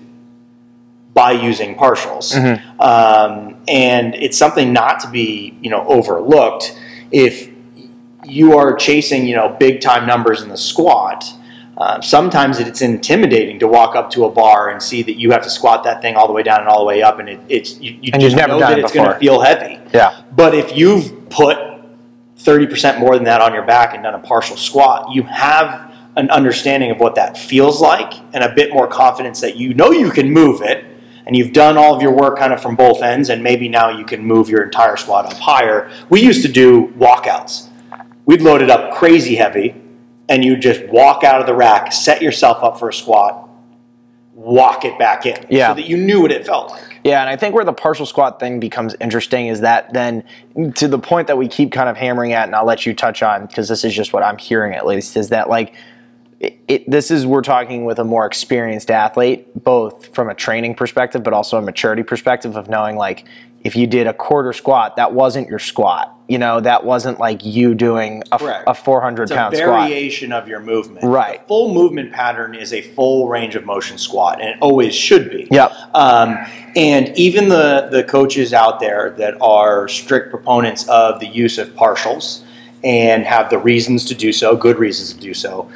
by 1.13 1.31
using 1.31 1.75
partials. 1.75 2.35
Mm-hmm. 2.35 2.79
Um, 2.79 3.55
and 3.67 4.13
it's 4.15 4.37
something 4.37 4.71
not 4.71 4.99
to 4.99 5.09
be, 5.09 5.57
you 5.61 5.69
know, 5.69 5.85
overlooked. 5.87 6.79
If 7.11 7.51
you 8.23 8.57
are 8.57 8.75
chasing, 8.75 9.27
you 9.27 9.35
know, 9.35 9.55
big 9.59 9.81
time 9.81 10.05
numbers 10.05 10.41
in 10.41 10.49
the 10.49 10.57
squat, 10.57 11.25
uh, 11.77 12.01
sometimes 12.01 12.59
it's 12.59 12.81
intimidating 12.81 13.59
to 13.59 13.67
walk 13.67 13.95
up 13.95 14.09
to 14.11 14.25
a 14.25 14.29
bar 14.29 14.69
and 14.69 14.81
see 14.81 15.03
that 15.03 15.19
you 15.19 15.31
have 15.31 15.43
to 15.43 15.49
squat 15.49 15.83
that 15.83 16.01
thing 16.01 16.15
all 16.15 16.27
the 16.27 16.33
way 16.33 16.43
down 16.43 16.59
and 16.59 16.69
all 16.69 16.79
the 16.79 16.85
way 16.85 17.01
up, 17.01 17.19
and 17.19 17.29
it, 17.29 17.39
it's 17.49 17.79
you, 17.79 17.97
you 18.01 18.11
And 18.13 18.21
just 18.21 18.35
never 18.35 18.53
know 18.53 18.59
done 18.59 18.71
that 18.71 18.79
it 18.79 18.85
it's 18.85 18.93
going 18.93 19.09
to 19.09 19.17
feel 19.19 19.41
heavy. 19.41 19.79
Yeah. 19.93 20.23
But 20.35 20.55
if 20.55 20.75
you've 20.75 21.29
put 21.29 21.57
30% 22.47 22.99
more 22.99 23.15
than 23.15 23.25
that 23.25 23.41
on 23.41 23.53
your 23.53 23.65
back 23.65 23.93
and 23.93 24.03
done 24.03 24.15
a 24.15 24.19
partial 24.19 24.55
squat, 24.55 25.13
you 25.13 25.23
have 25.23 25.93
an 26.15 26.29
understanding 26.29 26.89
of 26.89 26.99
what 26.99 27.15
that 27.15 27.37
feels 27.37 27.81
like 27.81 28.13
and 28.33 28.43
a 28.43 28.55
bit 28.55 28.73
more 28.73 28.87
confidence 28.87 29.41
that 29.41 29.57
you 29.57 29.73
know 29.73 29.91
you 29.91 30.09
can 30.09 30.31
move 30.31 30.61
it 30.61 30.85
and 31.25 31.35
you've 31.35 31.51
done 31.51 31.77
all 31.77 31.93
of 31.93 32.01
your 32.01 32.13
work 32.13 32.39
kind 32.39 32.53
of 32.53 32.61
from 32.61 32.75
both 32.75 33.01
ends 33.01 33.29
and 33.29 33.43
maybe 33.43 33.67
now 33.67 33.89
you 33.89 34.05
can 34.05 34.23
move 34.23 34.49
your 34.49 34.63
entire 34.63 34.95
squat 34.95 35.25
up 35.25 35.33
higher. 35.33 35.91
We 36.09 36.21
used 36.21 36.41
to 36.43 36.47
do 36.47 36.87
walkouts. 36.97 37.67
We'd 38.25 38.41
load 38.41 38.61
it 38.61 38.69
up 38.69 38.95
crazy 38.95 39.35
heavy 39.35 39.75
and 40.29 40.43
you 40.43 40.55
just 40.55 40.85
walk 40.87 41.25
out 41.25 41.41
of 41.41 41.47
the 41.47 41.53
rack, 41.53 41.91
set 41.91 42.21
yourself 42.21 42.63
up 42.63 42.79
for 42.79 42.89
a 42.89 42.93
squat, 42.93 43.46
walk 44.37 44.85
it 44.85 44.97
back 44.99 45.25
in 45.25 45.35
Yeah. 45.49 45.69
so 45.69 45.73
that 45.73 45.87
you 45.87 45.97
knew 45.97 46.21
what 46.21 46.31
it 46.31 46.45
felt 46.45 46.69
like. 46.69 46.99
Yeah, 47.03 47.21
and 47.21 47.29
I 47.29 47.35
think 47.35 47.55
where 47.55 47.65
the 47.65 47.73
partial 47.73 48.05
squat 48.05 48.39
thing 48.39 48.59
becomes 48.59 48.95
interesting 49.01 49.47
is 49.47 49.61
that 49.61 49.91
then 49.93 50.23
to 50.75 50.87
the 50.87 50.99
point 50.99 51.25
that 51.27 51.37
we 51.39 51.47
keep 51.47 51.71
kind 51.71 51.89
of 51.89 51.97
hammering 51.97 52.33
at, 52.33 52.45
and 52.45 52.55
I'll 52.55 52.65
let 52.65 52.85
you 52.85 52.93
touch 52.93 53.23
on 53.23 53.47
because 53.47 53.67
this 53.67 53.83
is 53.83 53.95
just 53.95 54.13
what 54.13 54.21
I'm 54.21 54.37
hearing 54.37 54.73
at 54.75 54.85
least, 54.85 55.17
is 55.17 55.29
that 55.29 55.49
like 55.49 55.73
it, 56.39 56.59
it, 56.67 56.89
this 56.89 57.09
is 57.09 57.25
we're 57.25 57.41
talking 57.41 57.85
with 57.85 57.97
a 57.97 58.03
more 58.03 58.27
experienced 58.27 58.91
athlete, 58.91 59.47
both 59.63 60.13
from 60.13 60.29
a 60.29 60.35
training 60.35 60.75
perspective, 60.75 61.23
but 61.23 61.33
also 61.33 61.57
a 61.57 61.61
maturity 61.61 62.03
perspective 62.03 62.55
of 62.55 62.69
knowing 62.69 62.95
like 62.95 63.25
if 63.63 63.75
you 63.75 63.87
did 63.87 64.07
a 64.07 64.13
quarter 64.13 64.53
squat, 64.53 64.95
that 64.95 65.13
wasn't 65.13 65.49
your 65.49 65.59
squat. 65.59 66.13
You 66.27 66.37
know, 66.37 66.59
that 66.59 66.83
wasn't 66.83 67.19
like 67.19 67.45
you 67.45 67.73
doing 67.73 68.21
a, 68.31 68.37
Correct. 68.37 68.65
a 68.67 68.73
400 68.73 69.23
It's 69.23 69.31
a 69.31 69.35
pound 69.35 69.55
squat. 69.55 69.87
variation 69.89 70.31
of 70.31 70.47
your 70.47 70.59
movement. 70.59 71.05
Right. 71.05 71.41
The 71.41 71.47
full 71.47 71.73
movement 71.73 72.11
pattern 72.11 72.53
is 72.53 72.73
a 72.73 72.81
full 72.81 73.29
range 73.29 73.55
of 73.55 73.65
motion 73.65 73.97
squat, 73.97 74.41
and 74.41 74.49
it 74.49 74.57
always 74.61 74.93
should 74.93 75.29
be. 75.29 75.47
Yep. 75.51 75.71
Um, 75.93 76.37
and 76.75 77.17
even 77.17 77.47
the, 77.49 77.87
the 77.91 78.03
coaches 78.03 78.53
out 78.53 78.79
there 78.79 79.11
that 79.17 79.41
are 79.41 79.87
strict 79.87 80.29
proponents 80.31 80.87
of 80.89 81.19
the 81.19 81.27
use 81.27 81.57
of 81.57 81.69
partials 81.69 82.43
and 82.83 83.23
have 83.25 83.49
the 83.49 83.57
reasons 83.57 84.05
to 84.05 84.15
do 84.15 84.31
so, 84.33 84.55
good 84.55 84.77
reasons 84.77 85.13
to 85.13 85.19
do 85.19 85.33
so, 85.33 85.69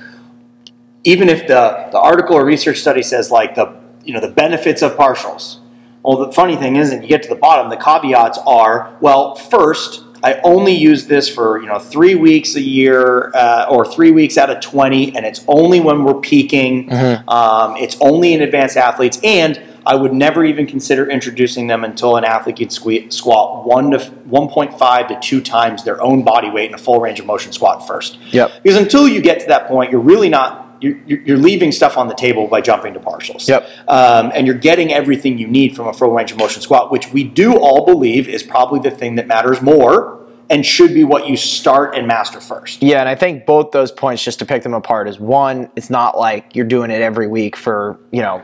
even 1.03 1.29
if 1.29 1.47
the, 1.47 1.87
the 1.91 1.99
article 1.99 2.35
or 2.35 2.45
research 2.45 2.77
study 2.77 3.01
says 3.01 3.31
like 3.31 3.55
the 3.55 3.73
you 4.03 4.13
know 4.13 4.19
the 4.19 4.29
benefits 4.29 4.81
of 4.81 4.93
partials. 4.97 5.59
Well, 6.03 6.17
the 6.17 6.31
funny 6.31 6.55
thing 6.55 6.77
is, 6.77 6.89
that 6.89 7.01
you 7.01 7.07
get 7.07 7.23
to 7.23 7.29
the 7.29 7.35
bottom, 7.35 7.69
the 7.69 7.77
caveats 7.77 8.39
are 8.45 8.97
well, 9.01 9.35
first, 9.35 10.03
I 10.23 10.39
only 10.43 10.73
use 10.73 11.07
this 11.07 11.27
for 11.33 11.59
you 11.61 11.67
know 11.67 11.79
three 11.79 12.15
weeks 12.15 12.55
a 12.55 12.61
year 12.61 13.31
uh, 13.33 13.65
or 13.69 13.85
three 13.85 14.11
weeks 14.11 14.37
out 14.37 14.49
of 14.49 14.61
twenty, 14.61 15.15
and 15.15 15.25
it's 15.25 15.43
only 15.47 15.79
when 15.79 16.03
we're 16.03 16.19
peaking. 16.19 16.91
Um, 17.27 17.75
it's 17.77 17.97
only 18.01 18.33
in 18.33 18.41
advanced 18.41 18.77
athletes, 18.77 19.19
and 19.23 19.61
I 19.85 19.95
would 19.95 20.13
never 20.13 20.45
even 20.45 20.67
consider 20.67 21.09
introducing 21.09 21.67
them 21.67 21.83
until 21.83 22.17
an 22.17 22.23
athlete 22.23 22.57
can 22.57 22.67
sque- 22.67 23.11
squat 23.11 23.65
one 23.65 23.91
to 23.91 23.99
one 24.25 24.47
point 24.47 24.77
five 24.77 25.07
to 25.07 25.19
two 25.19 25.41
times 25.41 25.83
their 25.83 26.01
own 26.01 26.23
body 26.23 26.49
weight 26.49 26.69
in 26.69 26.75
a 26.75 26.77
full 26.77 26.99
range 27.01 27.19
of 27.19 27.25
motion 27.25 27.51
squat 27.51 27.87
first. 27.87 28.19
Yep. 28.31 28.51
Because 28.63 28.77
until 28.77 29.07
you 29.07 29.21
get 29.21 29.39
to 29.39 29.47
that 29.47 29.67
point, 29.67 29.91
you're 29.91 30.01
really 30.01 30.29
not. 30.29 30.60
You're, 30.81 30.97
you're 31.05 31.37
leaving 31.37 31.71
stuff 31.71 31.97
on 31.97 32.07
the 32.07 32.15
table 32.15 32.47
by 32.47 32.61
jumping 32.61 32.93
to 32.95 32.99
partials. 32.99 33.47
Yep. 33.47 33.69
Um, 33.87 34.31
and 34.33 34.47
you're 34.47 34.57
getting 34.57 34.91
everything 34.91 35.37
you 35.37 35.47
need 35.47 35.75
from 35.75 35.87
a 35.87 35.93
full 35.93 36.11
range 36.11 36.31
of 36.31 36.37
motion 36.37 36.61
squat, 36.61 36.91
which 36.91 37.11
we 37.13 37.23
do 37.23 37.55
all 37.55 37.85
believe 37.85 38.27
is 38.27 38.41
probably 38.41 38.79
the 38.79 38.91
thing 38.91 39.15
that 39.15 39.27
matters 39.27 39.61
more 39.61 40.21
and 40.51 40.65
should 40.65 40.93
be 40.93 41.05
what 41.05 41.29
you 41.29 41.37
start 41.37 41.95
and 41.95 42.07
master 42.07 42.41
first. 42.41 42.83
Yeah, 42.83 42.99
and 42.99 43.07
I 43.07 43.15
think 43.15 43.45
both 43.45 43.71
those 43.71 43.89
points, 43.89 44.21
just 44.21 44.39
to 44.39 44.45
pick 44.45 44.63
them 44.63 44.73
apart, 44.73 45.07
is 45.07 45.17
one, 45.17 45.71
it's 45.77 45.89
not 45.89 46.17
like 46.17 46.55
you're 46.55 46.65
doing 46.65 46.91
it 46.91 47.01
every 47.01 47.27
week 47.27 47.55
for, 47.55 47.97
you 48.11 48.21
know, 48.21 48.41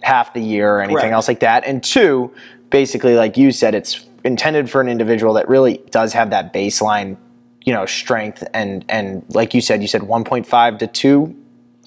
half 0.00 0.32
the 0.32 0.40
year 0.40 0.76
or 0.76 0.80
anything 0.80 0.96
Correct. 0.96 1.12
else 1.12 1.28
like 1.28 1.40
that. 1.40 1.66
And 1.66 1.82
two, 1.82 2.32
basically, 2.70 3.16
like 3.16 3.36
you 3.36 3.52
said, 3.52 3.74
it's 3.74 4.06
intended 4.24 4.70
for 4.70 4.80
an 4.80 4.88
individual 4.88 5.34
that 5.34 5.48
really 5.48 5.82
does 5.90 6.14
have 6.14 6.30
that 6.30 6.54
baseline, 6.54 7.18
you 7.64 7.74
know, 7.74 7.84
strength 7.84 8.42
and 8.54 8.84
and 8.88 9.22
like 9.28 9.52
you 9.52 9.60
said, 9.60 9.82
you 9.82 9.88
said 9.88 10.02
1.5 10.02 10.78
to 10.78 10.86
2 10.86 11.36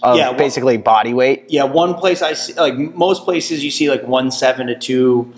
of 0.04 0.18
Yeah, 0.18 0.30
well- 0.30 0.38
basically 0.38 0.78
body 0.78 1.14
weight. 1.14 1.46
Yeah, 1.48 1.64
one 1.64 1.96
place 1.96 2.22
I 2.22 2.34
see, 2.34 2.54
like 2.54 2.78
most 2.78 3.24
places, 3.24 3.64
you 3.64 3.72
see 3.72 3.90
like 3.90 4.04
one 4.04 4.30
seven 4.30 4.68
to 4.68 4.78
two 4.78 5.34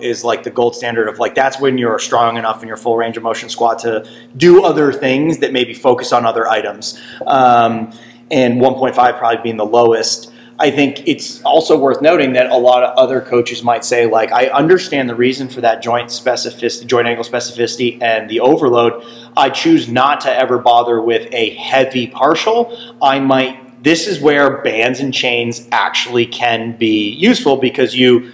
is 0.00 0.24
like 0.24 0.44
the 0.44 0.50
gold 0.50 0.74
standard 0.74 1.08
of 1.08 1.18
like 1.18 1.34
that's 1.34 1.60
when 1.60 1.76
you're 1.76 1.98
strong 1.98 2.36
enough 2.36 2.62
in 2.62 2.68
your 2.68 2.76
full 2.76 2.96
range 2.96 3.16
of 3.16 3.22
motion 3.22 3.48
squat 3.48 3.80
to 3.80 4.08
do 4.36 4.64
other 4.64 4.92
things 4.92 5.38
that 5.38 5.52
maybe 5.52 5.74
focus 5.74 6.12
on 6.12 6.24
other 6.24 6.48
items. 6.48 6.98
Um, 7.26 7.92
and 8.30 8.60
1.5 8.60 8.94
probably 9.18 9.42
being 9.42 9.56
the 9.56 9.66
lowest. 9.66 10.30
I 10.60 10.70
think 10.72 11.06
it's 11.06 11.40
also 11.42 11.78
worth 11.78 12.02
noting 12.02 12.32
that 12.32 12.50
a 12.50 12.56
lot 12.56 12.82
of 12.82 12.96
other 12.98 13.20
coaches 13.20 13.62
might 13.62 13.84
say, 13.84 14.06
like, 14.06 14.32
I 14.32 14.48
understand 14.48 15.08
the 15.08 15.14
reason 15.14 15.48
for 15.48 15.60
that 15.60 15.82
joint 15.82 16.08
specificity, 16.08 16.84
joint 16.84 17.06
angle 17.06 17.24
specificity, 17.24 18.02
and 18.02 18.28
the 18.28 18.40
overload. 18.40 19.04
I 19.36 19.50
choose 19.50 19.88
not 19.88 20.20
to 20.22 20.34
ever 20.34 20.58
bother 20.58 21.00
with 21.00 21.32
a 21.32 21.50
heavy 21.50 22.08
partial. 22.08 22.76
I 23.00 23.20
might. 23.20 23.60
This 23.82 24.06
is 24.06 24.20
where 24.20 24.60
bands 24.62 25.00
and 25.00 25.12
chains 25.12 25.68
actually 25.72 26.26
can 26.26 26.76
be 26.76 27.10
useful 27.10 27.56
because 27.56 27.94
you 27.94 28.32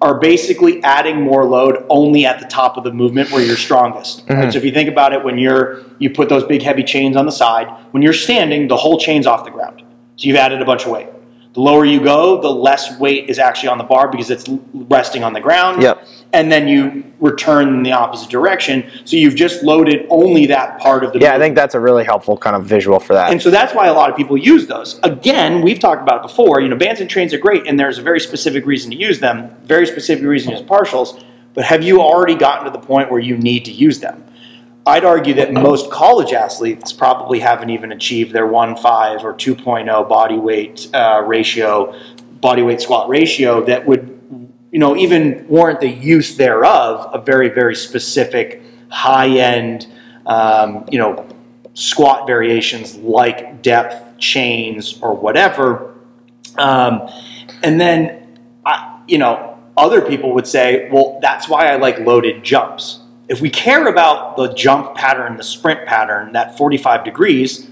are 0.00 0.18
basically 0.18 0.82
adding 0.82 1.20
more 1.20 1.44
load 1.44 1.84
only 1.88 2.26
at 2.26 2.38
the 2.38 2.46
top 2.46 2.76
of 2.76 2.84
the 2.84 2.92
movement 2.92 3.30
where 3.30 3.44
you're 3.44 3.56
strongest. 3.56 4.20
right? 4.20 4.28
So 4.28 4.34
mm-hmm. 4.34 4.56
if 4.58 4.64
you 4.64 4.72
think 4.72 4.88
about 4.88 5.12
it, 5.12 5.24
when 5.24 5.38
you're 5.38 5.82
you 5.98 6.10
put 6.10 6.28
those 6.28 6.44
big 6.44 6.62
heavy 6.62 6.82
chains 6.82 7.16
on 7.16 7.24
the 7.24 7.32
side, 7.32 7.68
when 7.92 8.02
you're 8.02 8.12
standing, 8.12 8.68
the 8.68 8.76
whole 8.76 8.98
chain's 8.98 9.26
off 9.26 9.44
the 9.44 9.50
ground. 9.50 9.82
So 10.16 10.28
you've 10.28 10.36
added 10.36 10.60
a 10.60 10.64
bunch 10.64 10.84
of 10.84 10.90
weight. 10.90 11.08
The 11.54 11.60
lower 11.60 11.84
you 11.84 12.02
go, 12.02 12.40
the 12.40 12.50
less 12.50 12.98
weight 12.98 13.30
is 13.30 13.38
actually 13.38 13.68
on 13.68 13.78
the 13.78 13.84
bar 13.84 14.08
because 14.08 14.28
it's 14.28 14.44
resting 14.74 15.22
on 15.22 15.32
the 15.32 15.40
ground. 15.40 15.82
Yep. 15.82 16.04
And 16.32 16.50
then 16.50 16.66
you 16.66 17.04
return 17.20 17.68
in 17.68 17.84
the 17.84 17.92
opposite 17.92 18.28
direction. 18.28 18.90
So 19.04 19.16
you've 19.16 19.36
just 19.36 19.62
loaded 19.62 20.04
only 20.10 20.46
that 20.46 20.80
part 20.80 21.04
of 21.04 21.12
the 21.12 21.20
Yeah, 21.20 21.36
I 21.36 21.38
think 21.38 21.54
that's 21.54 21.76
a 21.76 21.80
really 21.80 22.02
helpful 22.02 22.36
kind 22.36 22.56
of 22.56 22.64
visual 22.64 22.98
for 22.98 23.12
that. 23.12 23.30
And 23.30 23.40
so 23.40 23.52
that's 23.52 23.72
why 23.72 23.86
a 23.86 23.92
lot 23.92 24.10
of 24.10 24.16
people 24.16 24.36
use 24.36 24.66
those. 24.66 24.98
Again, 25.04 25.62
we've 25.62 25.78
talked 25.78 26.02
about 26.02 26.16
it 26.16 26.22
before. 26.22 26.60
You 26.60 26.68
know, 26.68 26.76
bands 26.76 27.00
and 27.00 27.08
chains 27.08 27.32
are 27.32 27.38
great, 27.38 27.68
and 27.68 27.78
there's 27.78 27.98
a 27.98 28.02
very 28.02 28.18
specific 28.18 28.66
reason 28.66 28.90
to 28.90 28.96
use 28.96 29.20
them. 29.20 29.54
Very 29.62 29.86
specific 29.86 30.24
reason 30.24 30.50
to 30.50 30.58
use 30.58 30.68
partials. 30.68 31.22
But 31.54 31.66
have 31.66 31.84
you 31.84 32.00
already 32.00 32.34
gotten 32.34 32.64
to 32.64 32.72
the 32.72 32.84
point 32.84 33.12
where 33.12 33.20
you 33.20 33.36
need 33.36 33.64
to 33.66 33.70
use 33.70 34.00
them? 34.00 34.24
I'd 34.86 35.04
argue 35.04 35.34
that 35.34 35.52
most 35.52 35.90
college 35.90 36.32
athletes 36.32 36.92
probably 36.92 37.40
haven't 37.40 37.70
even 37.70 37.92
achieved 37.92 38.32
their 38.32 38.46
1.5 38.46 39.24
or 39.24 39.32
2.0 39.32 40.08
body 40.08 40.36
weight 40.36 40.88
uh, 40.92 41.22
ratio, 41.26 41.98
body 42.40 42.62
weight 42.62 42.82
squat 42.82 43.08
ratio 43.08 43.64
that 43.64 43.86
would, 43.86 44.10
you 44.70 44.78
know, 44.78 44.94
even 44.94 45.46
warrant 45.48 45.80
the 45.80 45.88
use 45.88 46.36
thereof 46.36 47.08
a 47.14 47.18
very, 47.18 47.48
very 47.48 47.74
specific 47.74 48.62
high 48.90 49.28
end, 49.28 49.86
um, 50.26 50.84
you 50.90 50.98
know, 50.98 51.26
squat 51.72 52.26
variations 52.26 52.94
like 52.96 53.62
depth, 53.62 54.18
chains, 54.18 54.98
or 55.00 55.14
whatever. 55.14 55.94
Um, 56.58 57.08
and 57.62 57.80
then, 57.80 58.38
I, 58.66 59.00
you 59.08 59.16
know, 59.16 59.58
other 59.78 60.02
people 60.02 60.34
would 60.34 60.46
say, 60.46 60.90
well, 60.92 61.18
that's 61.22 61.48
why 61.48 61.68
I 61.68 61.76
like 61.76 61.98
loaded 62.00 62.44
jumps. 62.44 63.00
If 63.26 63.40
we 63.40 63.48
care 63.48 63.86
about 63.88 64.36
the 64.36 64.52
jump 64.52 64.94
pattern, 64.94 65.36
the 65.36 65.42
sprint 65.42 65.86
pattern, 65.86 66.32
that 66.32 66.58
45 66.58 67.04
degrees, 67.04 67.70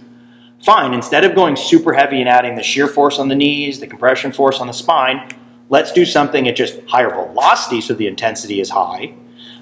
fine. 0.62 0.94
Instead 0.94 1.24
of 1.24 1.34
going 1.34 1.56
super 1.56 1.92
heavy 1.92 2.20
and 2.20 2.28
adding 2.28 2.54
the 2.54 2.62
shear 2.62 2.88
force 2.88 3.18
on 3.18 3.28
the 3.28 3.34
knees, 3.34 3.78
the 3.78 3.86
compression 3.86 4.32
force 4.32 4.60
on 4.60 4.66
the 4.66 4.72
spine, 4.72 5.28
let's 5.68 5.92
do 5.92 6.06
something 6.06 6.48
at 6.48 6.56
just 6.56 6.80
higher 6.86 7.10
velocity 7.10 7.80
so 7.80 7.92
the 7.92 8.06
intensity 8.06 8.60
is 8.60 8.70
high. 8.70 9.14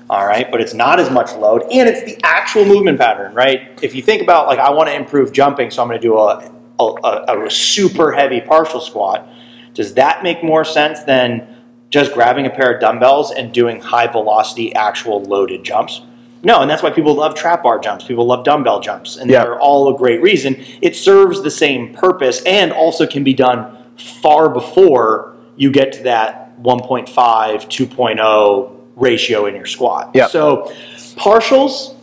All 0.09 0.27
right, 0.27 0.51
but 0.51 0.61
it's 0.61 0.75
not 0.75 0.99
as 0.99 1.09
much 1.11 1.33
load 1.35 1.63
and 1.71 1.89
it's 1.89 2.03
the 2.03 2.21
actual 2.25 2.65
movement 2.65 2.99
pattern, 2.99 3.33
right? 3.33 3.79
If 3.81 3.95
you 3.95 4.03
think 4.03 4.23
about 4.23 4.49
like 4.49 4.59
I 4.59 4.71
want 4.71 4.89
to 4.89 4.95
improve 4.95 5.33
jumping, 5.33 5.71
so 5.71 5.83
I'm 5.83 5.89
going 5.89 6.01
to 6.01 6.07
do 6.07 6.19
a, 6.19 6.53
a, 6.81 6.85
a, 6.85 7.47
a 7.47 7.51
super 7.51 8.11
heavy 8.11 8.41
partial 8.41 8.81
squat. 8.81 9.29
Does 9.73 9.95
that 9.95 10.25
make 10.25 10.43
more 10.43 10.65
sense 10.65 11.05
than 11.05 11.60
just 11.91 12.13
grabbing 12.15 12.47
a 12.47 12.51
pair 12.51 12.73
of 12.73 12.81
dumbbells 12.81 13.31
and 13.33 13.53
doing 13.53 13.81
high 13.81 14.07
velocity 14.07 14.75
actual 14.75 15.23
loaded 15.25 15.63
jumps? 15.65 16.03
No, 16.43 16.61
and 16.63 16.71
that's 16.71 16.83
why 16.83 16.91
people 16.91 17.15
love 17.15 17.35
trap 17.35 17.63
bar 17.63 17.79
jumps. 17.79 18.05
People 18.07 18.27
love 18.27 18.45
dumbbell 18.45 18.81
jumps, 18.81 19.17
and 19.17 19.29
Yeah. 19.31 19.43
they're 19.45 19.61
all 19.61 19.95
a 19.95 19.99
great 19.99 20.23
reason. 20.23 20.57
It 20.81 20.97
serves 20.97 21.43
the 21.43 21.51
same 21.51 21.93
purpose 21.93 22.43
and 22.45 22.73
also 22.73 23.07
can 23.07 23.23
be 23.25 23.35
done 23.35 23.67
far 23.97 24.49
before 24.49 25.35
you 25.57 25.71
get 25.71 25.93
to 25.95 26.03
that 26.05 26.53
1.5, 26.63 27.69
2.0 27.69 28.71
ratio 28.97 29.47
in 29.47 29.55
your 29.55 29.67
squat. 29.67 30.11
Yep. 30.15 30.31
So 30.31 30.73
partials, 31.17 31.95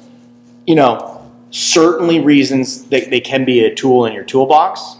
you 0.67 0.75
know, 0.75 1.21
certainly 1.49 2.19
reasons 2.19 2.83
that 2.89 3.09
they 3.09 3.19
can 3.19 3.45
be 3.45 3.65
a 3.65 3.73
tool 3.73 4.05
in 4.05 4.13
your 4.13 4.23
toolbox. 4.23 4.97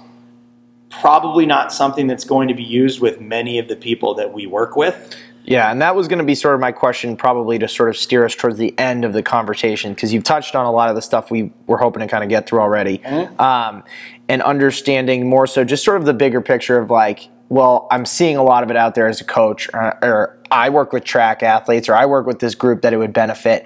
Probably 1.01 1.45
not 1.45 1.73
something 1.73 2.07
that's 2.07 2.25
going 2.25 2.47
to 2.47 2.53
be 2.53 2.63
used 2.63 2.99
with 2.99 3.21
many 3.21 3.59
of 3.59 3.67
the 3.67 3.75
people 3.75 4.13
that 4.15 4.33
we 4.33 4.45
work 4.45 4.75
with. 4.75 5.15
Yeah, 5.43 5.71
and 5.71 5.81
that 5.81 5.95
was 5.95 6.09
going 6.09 6.19
to 6.19 6.25
be 6.25 6.35
sort 6.35 6.55
of 6.55 6.59
my 6.59 6.73
question, 6.73 7.15
probably 7.15 7.57
to 7.59 7.69
sort 7.69 7.87
of 7.87 7.95
steer 7.95 8.25
us 8.25 8.35
towards 8.35 8.57
the 8.57 8.77
end 8.77 9.05
of 9.05 9.13
the 9.13 9.23
conversation, 9.23 9.93
because 9.93 10.13
you've 10.13 10.25
touched 10.25 10.55
on 10.55 10.65
a 10.65 10.71
lot 10.71 10.89
of 10.89 10.95
the 10.95 11.01
stuff 11.01 11.31
we 11.31 11.53
were 11.67 11.77
hoping 11.77 12.01
to 12.01 12.07
kind 12.07 12.21
of 12.21 12.29
get 12.29 12.49
through 12.49 12.59
already, 12.59 13.01
um, 13.39 13.83
and 14.27 14.41
understanding 14.41 15.29
more 15.29 15.47
so 15.47 15.63
just 15.63 15.85
sort 15.85 15.95
of 15.95 16.05
the 16.05 16.13
bigger 16.13 16.41
picture 16.41 16.77
of 16.77 16.89
like, 16.89 17.29
well, 17.47 17.87
I'm 17.91 18.05
seeing 18.05 18.35
a 18.35 18.43
lot 18.43 18.63
of 18.63 18.71
it 18.71 18.75
out 18.75 18.93
there 18.93 19.07
as 19.07 19.21
a 19.21 19.23
coach, 19.23 19.69
or, 19.73 19.97
or 20.03 20.37
I 20.51 20.67
work 20.67 20.91
with 20.91 21.05
track 21.05 21.43
athletes, 21.43 21.87
or 21.87 21.95
I 21.95 22.05
work 22.07 22.25
with 22.27 22.39
this 22.39 22.53
group 22.53 22.81
that 22.81 22.91
it 22.91 22.97
would 22.97 23.13
benefit. 23.13 23.65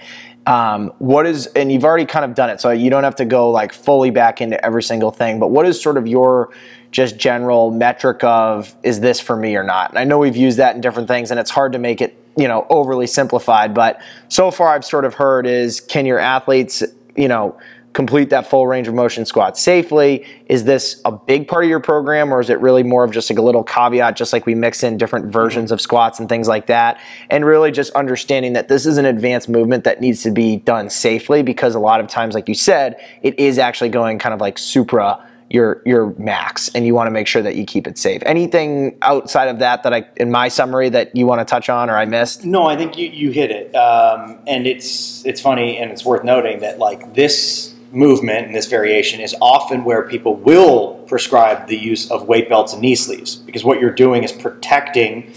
Um, 0.52 0.92
what 0.98 1.26
is, 1.26 1.48
and 1.48 1.72
you've 1.72 1.86
already 1.86 2.06
kind 2.06 2.26
of 2.26 2.36
done 2.36 2.50
it, 2.50 2.60
so 2.60 2.72
you 2.72 2.90
don't 2.90 3.06
have 3.06 3.16
to 3.16 3.26
go 3.26 3.50
like 3.50 3.72
fully 3.72 4.10
back 4.10 4.42
into 4.42 4.64
every 4.66 4.84
single 4.84 5.10
thing, 5.10 5.40
but 5.40 5.48
what 5.48 5.66
is 5.66 5.82
sort 5.82 5.96
of 5.96 6.08
your 6.08 6.50
just 6.92 7.18
general 7.18 7.72
metric 7.72 8.22
of 8.26 8.76
is 8.84 9.00
this 9.00 9.22
for 9.22 9.38
me 9.38 9.56
or 9.56 9.64
not? 9.64 9.92
And 9.92 9.98
I 9.98 10.04
know 10.04 10.18
we've 10.18 10.36
used 10.36 10.58
that 10.58 10.76
in 10.76 10.82
different 10.82 11.08
things, 11.08 11.32
and 11.32 11.40
it's 11.40 11.52
hard 11.52 11.72
to 11.72 11.80
make 11.80 12.02
it 12.02 12.18
you 12.36 12.50
know 12.50 12.68
overly 12.70 13.08
simplified. 13.08 13.74
But 13.74 14.02
so 14.28 14.52
far, 14.52 14.76
I've 14.76 14.84
sort 14.84 15.06
of 15.06 15.14
heard 15.14 15.48
is 15.48 15.80
can 15.80 16.06
your 16.06 16.20
athletes 16.20 16.84
you 17.16 17.30
know 17.30 17.58
complete 17.94 18.30
that 18.30 18.50
full 18.50 18.68
range 18.68 18.88
of 18.88 18.94
motion 18.94 19.26
squat 19.26 19.58
safely? 19.58 20.26
Is 20.48 20.64
this 20.64 21.02
a 21.06 21.12
big 21.12 21.48
part 21.48 21.64
of 21.64 21.70
your 21.70 21.80
program, 21.80 22.34
or 22.34 22.40
is 22.40 22.50
it 22.50 22.60
really 22.60 22.84
more 22.84 23.04
of 23.04 23.12
just 23.12 23.30
like 23.30 23.40
a 23.40 23.42
little 23.42 23.64
caveat, 23.64 24.16
just 24.16 24.34
like 24.34 24.46
we 24.46 24.56
mix 24.56 24.84
in 24.84 24.98
different 24.98 25.32
versions 25.32 25.72
of 25.72 25.82
squats 25.82 26.20
and 26.20 26.30
things 26.30 26.48
like 26.48 26.68
that? 26.68 27.00
And 27.30 27.46
really 27.46 27.72
just 27.72 27.92
understanding 27.94 28.54
that 28.54 28.68
this 28.68 28.86
is 28.86 28.98
an 28.98 29.06
advanced 29.06 29.50
movement 29.50 29.84
that 29.84 30.02
needs 30.02 30.24
to 30.24 30.32
be 30.32 30.58
done 30.58 30.90
safely 30.90 31.44
because 31.44 31.76
a 31.76 31.80
lot 31.80 32.00
of 32.00 32.08
times, 32.08 32.36
like 32.36 32.48
you 32.48 32.56
said, 32.56 32.98
it 33.22 33.38
is 33.40 33.58
actually 33.58 33.90
going 33.90 34.20
kind 34.20 34.34
of 34.34 34.42
like 34.42 34.58
supra 34.58 35.28
your 35.52 35.82
your 35.86 36.16
max 36.18 36.74
and 36.74 36.86
you 36.86 36.96
want 36.96 37.08
to 37.08 37.12
make 37.12 37.28
sure 37.28 37.42
that 37.42 37.56
you 37.56 37.66
keep 37.66 37.86
it 37.86 37.98
safe. 37.98 38.24
Anything 38.26 38.98
outside 39.02 39.50
of 39.50 39.60
that 39.60 39.84
that 39.84 39.94
I 39.94 40.06
in 40.16 40.32
my 40.32 40.48
summary 40.48 40.90
that 40.90 41.16
you 41.16 41.26
want 41.26 41.40
to 41.40 41.46
touch 41.46 41.70
on 41.70 41.90
or 41.90 41.98
I 41.98 42.06
missed? 42.06 42.46
No, 42.46 42.68
I 42.68 42.78
think 42.78 42.98
you, 42.98 43.10
you 43.10 43.32
hit 43.32 43.52
it, 43.52 43.76
um, 43.76 44.40
and 44.48 44.66
it's 44.66 45.26
it's 45.26 45.42
funny 45.42 45.78
and 45.78 45.92
it's 45.92 46.06
worth 46.06 46.24
noting 46.24 46.62
that 46.62 46.80
like 46.80 47.14
this 47.14 47.71
movement 47.92 48.48
and 48.48 48.56
this 48.56 48.68
variation 48.68 49.20
is 49.20 49.36
often 49.42 49.84
where 49.84 50.04
people 50.04 50.36
will 50.36 50.96
prescribe 51.08 51.68
the 51.68 51.78
use 51.78 52.10
of 52.10 52.28
weight 52.28 52.48
belts 52.48 52.74
and 52.74 52.82
knee 52.82 52.96
sleeves 52.96 53.36
because 53.36 53.64
what 53.64 53.80
you're 53.80 53.92
doing 53.92 54.24
is 54.24 54.32
protecting 54.32 55.34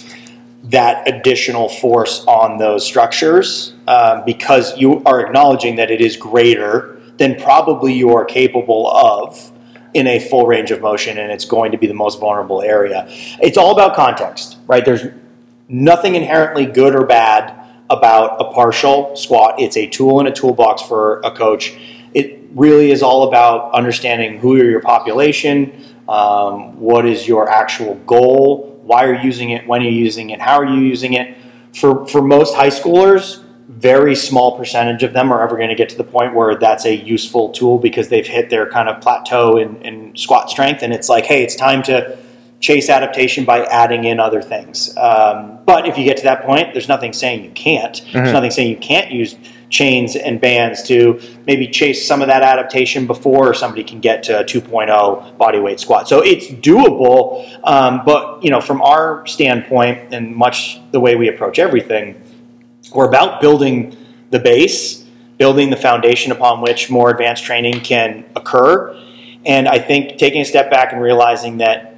that 0.65 1.07
additional 1.07 1.69
force 1.69 2.25
on 2.27 2.59
those 2.59 2.87
structures 2.87 3.75
um, 3.87 4.25
because 4.25 4.77
you 4.79 5.03
are 5.05 5.25
acknowledging 5.25 5.77
that 5.77 5.91
it 5.91 6.01
is 6.01 6.17
greater 6.17 7.01
than 7.19 7.35
probably 7.41 7.93
you 7.93 8.15
are 8.15 8.25
capable 8.25 8.91
of 8.91 9.53
in 9.93 10.07
a 10.07 10.19
full 10.19 10.47
range 10.47 10.71
of 10.71 10.81
motion 10.81 11.19
and 11.19 11.31
it's 11.31 11.45
going 11.45 11.71
to 11.71 11.79
be 11.79 11.87
the 11.87 11.95
most 11.95 12.19
vulnerable 12.19 12.63
area. 12.63 13.05
It's 13.09 13.57
all 13.57 13.73
about 13.73 13.95
context, 13.95 14.59
right? 14.67 14.85
There's 14.85 15.07
nothing 15.69 16.15
inherently 16.15 16.67
good 16.67 16.95
or 16.95 17.05
bad 17.05 17.61
about 17.91 18.41
a 18.41 18.53
partial 18.53 19.15
squat. 19.17 19.61
It's 19.61 19.77
a 19.77 19.87
tool 19.87 20.21
in 20.21 20.27
a 20.27 20.33
toolbox 20.33 20.83
for 20.83 21.21
a 21.21 21.31
coach. 21.31 21.77
Really 22.55 22.91
is 22.91 23.03
all 23.03 23.29
about 23.29 23.73
understanding 23.73 24.39
who 24.39 24.55
are 24.61 24.65
your 24.65 24.81
population, 24.81 25.95
um, 26.09 26.79
what 26.79 27.07
is 27.07 27.27
your 27.27 27.49
actual 27.49 27.97
goal, 28.07 28.81
why 28.85 29.05
are 29.05 29.15
you 29.15 29.23
using 29.23 29.51
it, 29.51 29.67
when 29.67 29.83
are 29.83 29.87
you 29.87 29.91
using 29.91 30.31
it, 30.31 30.41
how 30.41 30.59
are 30.59 30.67
you 30.67 30.81
using 30.81 31.15
it. 31.15 31.37
For, 31.75 32.07
for 32.07 32.23
most 32.23 32.55
high 32.55 32.69
schoolers, 32.69 33.45
very 33.69 34.15
small 34.15 34.57
percentage 34.57 35.03
of 35.03 35.13
them 35.13 35.33
are 35.33 35.43
ever 35.43 35.57
going 35.57 35.69
to 35.69 35.75
get 35.75 35.89
to 35.89 35.97
the 35.97 36.05
point 36.05 36.35
where 36.35 36.55
that's 36.57 36.85
a 36.85 36.95
useful 36.95 37.51
tool 37.51 37.79
because 37.79 38.09
they've 38.09 38.27
hit 38.27 38.49
their 38.51 38.69
kind 38.71 38.89
of 38.89 39.01
plateau 39.01 39.57
in, 39.57 39.77
in 39.83 40.17
squat 40.17 40.49
strength 40.49 40.83
and 40.83 40.93
it's 40.93 41.09
like 41.09 41.25
hey 41.25 41.43
it's 41.43 41.57
time 41.57 41.83
to 41.83 42.17
chase 42.61 42.89
adaptation 42.89 43.45
by 43.45 43.65
adding 43.67 44.05
in 44.05 44.21
other 44.21 44.41
things 44.41 44.97
um, 44.97 45.59
but 45.65 45.87
if 45.89 45.99
you 45.99 46.05
get 46.05 46.17
to 46.17 46.23
that 46.23 46.43
point 46.45 46.73
there's 46.73 46.89
nothing 46.89 47.13
saying 47.13 47.43
you 47.43 47.51
can't 47.51 47.97
mm-hmm. 47.97 48.13
there's 48.13 48.33
nothing 48.33 48.51
saying 48.51 48.71
you 48.71 48.77
can't 48.77 49.11
use 49.11 49.37
chains 49.75 50.17
and 50.17 50.41
bands 50.41 50.83
to 50.83 51.21
maybe 51.47 51.67
chase 51.67 52.07
some 52.07 52.23
of 52.23 52.29
that 52.29 52.43
adaptation 52.43 53.07
before 53.07 53.53
somebody 53.55 53.85
can 53.85 54.01
get 54.01 54.23
to 54.23 54.41
a 54.41 54.45
2.0 54.45 55.37
body 55.37 55.59
weight 55.59 55.81
squat 55.81 56.09
so 56.09 56.21
it's 56.23 56.47
doable 56.47 57.45
um, 57.65 58.03
but 58.07 58.43
you 58.45 58.51
know 58.51 58.61
from 58.61 58.81
our 58.83 59.27
standpoint 59.27 60.15
and 60.15 60.35
much 60.35 60.81
the 60.93 61.01
way 61.01 61.17
we 61.17 61.29
approach 61.29 61.59
everything 61.59 62.21
we're 62.93 63.09
about 63.09 63.41
building 63.41 63.97
the 64.31 64.39
base, 64.39 65.05
building 65.39 65.71
the 65.71 65.77
foundation 65.77 66.33
upon 66.33 66.61
which 66.61 66.91
more 66.91 67.11
advanced 67.11 67.45
training 67.45 67.81
can 67.81 68.25
occur. 68.37 69.01
And 69.45 69.69
I 69.69 69.79
think 69.79 70.19
taking 70.19 70.43
a 70.43 70.45
step 70.45 70.71
back 70.71 70.93
and 70.93 71.01
realizing 71.01 71.59
that 71.59 71.97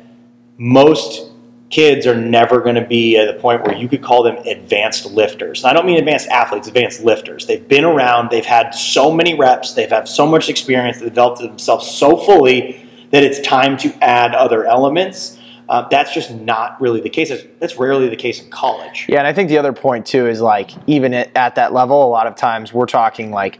most 0.58 1.25
kids 1.70 2.06
are 2.06 2.14
never 2.14 2.60
going 2.60 2.76
to 2.76 2.86
be 2.86 3.16
at 3.16 3.26
the 3.26 3.40
point 3.40 3.64
where 3.64 3.74
you 3.74 3.88
could 3.88 4.02
call 4.02 4.22
them 4.22 4.36
advanced 4.46 5.06
lifters. 5.06 5.62
And 5.62 5.70
I 5.70 5.72
don't 5.72 5.86
mean 5.86 5.98
advanced 5.98 6.28
athletes, 6.28 6.68
advanced 6.68 7.02
lifters. 7.02 7.46
They've 7.46 7.66
been 7.66 7.84
around, 7.84 8.30
they've 8.30 8.44
had 8.44 8.70
so 8.70 9.12
many 9.12 9.34
reps, 9.34 9.72
they've 9.72 9.90
had 9.90 10.06
so 10.06 10.26
much 10.26 10.48
experience, 10.48 10.98
they've 10.98 11.08
developed 11.08 11.40
themselves 11.40 11.90
so 11.90 12.16
fully 12.16 12.88
that 13.10 13.24
it's 13.24 13.40
time 13.40 13.76
to 13.78 13.92
add 14.02 14.34
other 14.34 14.64
elements. 14.64 15.38
Uh, 15.68 15.88
that's 15.88 16.14
just 16.14 16.30
not 16.30 16.80
really 16.80 17.00
the 17.00 17.10
case. 17.10 17.32
That's, 17.58 17.76
rarely 17.76 18.08
the 18.08 18.16
case 18.16 18.40
in 18.40 18.48
college. 18.50 19.06
Yeah, 19.08 19.18
and 19.18 19.26
I 19.26 19.32
think 19.32 19.48
the 19.48 19.58
other 19.58 19.72
point 19.72 20.06
too 20.06 20.28
is 20.28 20.40
like 20.40 20.70
even 20.86 21.12
at 21.12 21.56
that 21.56 21.72
level, 21.72 22.04
a 22.04 22.06
lot 22.06 22.28
of 22.28 22.36
times 22.36 22.72
we're 22.72 22.86
talking 22.86 23.32
like, 23.32 23.58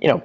you 0.00 0.06
know, 0.08 0.22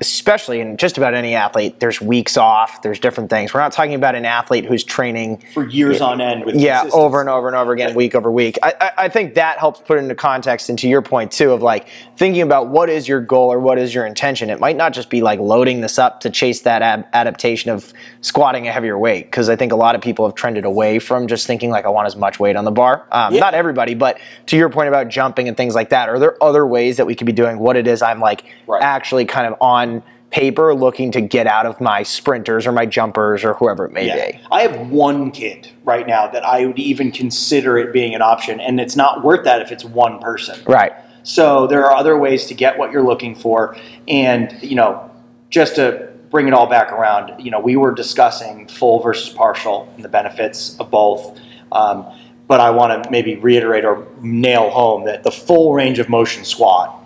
especially 0.00 0.60
in 0.60 0.78
just 0.78 0.96
about 0.96 1.12
any 1.12 1.34
athlete, 1.34 1.78
there's 1.78 2.00
weeks 2.00 2.38
off, 2.38 2.80
there's 2.80 2.98
different 2.98 3.28
things. 3.28 3.52
We're 3.52 3.60
not 3.60 3.72
talking 3.72 3.94
about 3.94 4.14
an 4.14 4.24
athlete 4.24 4.64
who's 4.64 4.82
training 4.82 5.42
for 5.52 5.68
years 5.68 6.00
on 6.00 6.22
end 6.22 6.46
with 6.46 6.54
yeah, 6.54 6.88
over 6.94 7.20
and 7.20 7.28
over 7.28 7.48
and 7.48 7.56
over 7.56 7.72
again, 7.72 7.94
week 7.94 8.14
over 8.14 8.30
week. 8.32 8.58
I, 8.62 8.74
I, 8.80 8.92
I, 8.96 9.08
think 9.10 9.34
that 9.34 9.58
helps 9.58 9.80
put 9.80 9.98
into 9.98 10.14
context, 10.14 10.70
and 10.70 10.78
to 10.78 10.88
your 10.88 11.02
point 11.02 11.30
too, 11.30 11.52
of 11.52 11.60
like 11.60 11.86
thinking 12.16 12.40
about 12.40 12.68
what 12.68 12.88
is 12.88 13.06
your 13.06 13.20
goal 13.20 13.52
or 13.52 13.60
what 13.60 13.78
is 13.78 13.94
your 13.94 14.06
intention. 14.06 14.48
It 14.48 14.58
might 14.58 14.76
not 14.76 14.94
just 14.94 15.10
be 15.10 15.20
like 15.20 15.38
loading 15.38 15.82
this 15.82 15.98
up 15.98 16.20
to 16.20 16.30
chase 16.30 16.62
that 16.62 16.80
ab- 16.80 17.06
adaptation 17.12 17.70
of 17.70 17.92
squatting 18.22 18.66
a 18.68 18.72
heavier 18.72 18.98
weight, 18.98 19.26
because 19.26 19.50
I 19.50 19.56
think 19.56 19.70
a 19.70 19.76
lot 19.76 19.94
of 19.94 20.00
people 20.00 20.24
have 20.24 20.34
trended 20.34 20.64
away 20.64 20.98
from 20.98 21.26
just 21.26 21.46
thinking 21.46 21.68
like 21.68 21.84
I 21.84 21.90
want 21.90 22.06
as 22.06 22.16
much 22.16 22.40
weight 22.40 22.56
on 22.56 22.64
the 22.64 22.70
bar. 22.70 23.06
Um, 23.12 23.34
yeah. 23.34 23.40
Not 23.40 23.52
everybody, 23.52 23.94
but 23.94 24.18
to 24.46 24.56
your 24.56 24.70
point 24.70 24.88
about 24.88 25.08
jumping 25.08 25.46
and 25.46 25.58
things 25.58 25.74
like 25.74 25.90
that, 25.90 26.08
are 26.08 26.18
there 26.18 26.42
other 26.42 26.66
ways 26.66 26.96
that 26.96 27.06
we 27.06 27.14
could 27.14 27.26
be 27.26 27.32
doing 27.32 27.58
what 27.58 27.76
it 27.76 27.86
is 27.86 28.00
I'm 28.00 28.20
like 28.20 28.44
right. 28.66 28.82
actually 28.82 29.26
kind 29.26 29.46
of 29.46 29.60
on 29.60 29.89
paper 30.30 30.74
looking 30.74 31.10
to 31.10 31.20
get 31.20 31.46
out 31.46 31.66
of 31.66 31.80
my 31.80 32.02
sprinters 32.02 32.66
or 32.66 32.72
my 32.72 32.86
jumpers 32.86 33.44
or 33.44 33.54
whoever 33.54 33.86
it 33.86 33.92
may 33.92 34.06
yeah. 34.06 34.30
be. 34.30 34.40
I 34.50 34.62
have 34.62 34.88
one 34.90 35.30
kid 35.32 35.68
right 35.84 36.06
now 36.06 36.28
that 36.28 36.44
I 36.44 36.66
would 36.66 36.78
even 36.78 37.10
consider 37.10 37.78
it 37.78 37.92
being 37.92 38.14
an 38.14 38.22
option, 38.22 38.60
and 38.60 38.80
it's 38.80 38.96
not 38.96 39.24
worth 39.24 39.44
that 39.44 39.60
if 39.60 39.72
it's 39.72 39.84
one 39.84 40.20
person. 40.20 40.62
Right. 40.64 40.92
So 41.22 41.66
there 41.66 41.84
are 41.84 41.92
other 41.92 42.16
ways 42.16 42.46
to 42.46 42.54
get 42.54 42.78
what 42.78 42.92
you're 42.92 43.04
looking 43.04 43.34
for, 43.34 43.76
and 44.08 44.56
you 44.62 44.76
know, 44.76 45.10
just 45.50 45.74
to 45.76 46.08
bring 46.30 46.46
it 46.46 46.54
all 46.54 46.68
back 46.68 46.92
around, 46.92 47.44
you 47.44 47.50
know, 47.50 47.58
we 47.58 47.76
were 47.76 47.92
discussing 47.92 48.68
full 48.68 49.02
versus 49.02 49.28
partial 49.34 49.92
and 49.96 50.04
the 50.04 50.08
benefits 50.08 50.78
of 50.78 50.90
both. 50.90 51.38
Um, 51.72 52.06
but 52.46 52.60
I 52.60 52.70
want 52.70 53.04
to 53.04 53.10
maybe 53.10 53.36
reiterate 53.36 53.84
or 53.84 54.06
nail 54.20 54.70
home 54.70 55.04
that 55.04 55.22
the 55.24 55.30
full 55.30 55.74
range 55.74 55.98
of 55.98 56.08
motion 56.08 56.44
squat 56.44 56.96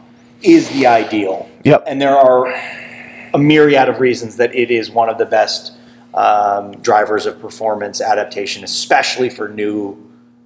is 0.43 0.69
the 0.71 0.87
ideal. 0.87 1.49
Yep. 1.65 1.85
And 1.87 2.01
there 2.01 2.17
are 2.17 2.47
a 3.35 3.39
myriad 3.39 3.89
of 3.89 4.01
reasons 4.01 4.37
that 4.37 4.55
it 4.55 4.71
is 4.71 4.91
one 4.91 5.09
of 5.09 5.19
the 5.19 5.27
best 5.27 5.73
um, 6.15 6.73
drivers 6.81 7.27
of 7.27 7.41
performance 7.41 8.01
adaptation, 8.01 8.65
especially 8.65 9.29
for 9.29 9.49
new 9.49 10.01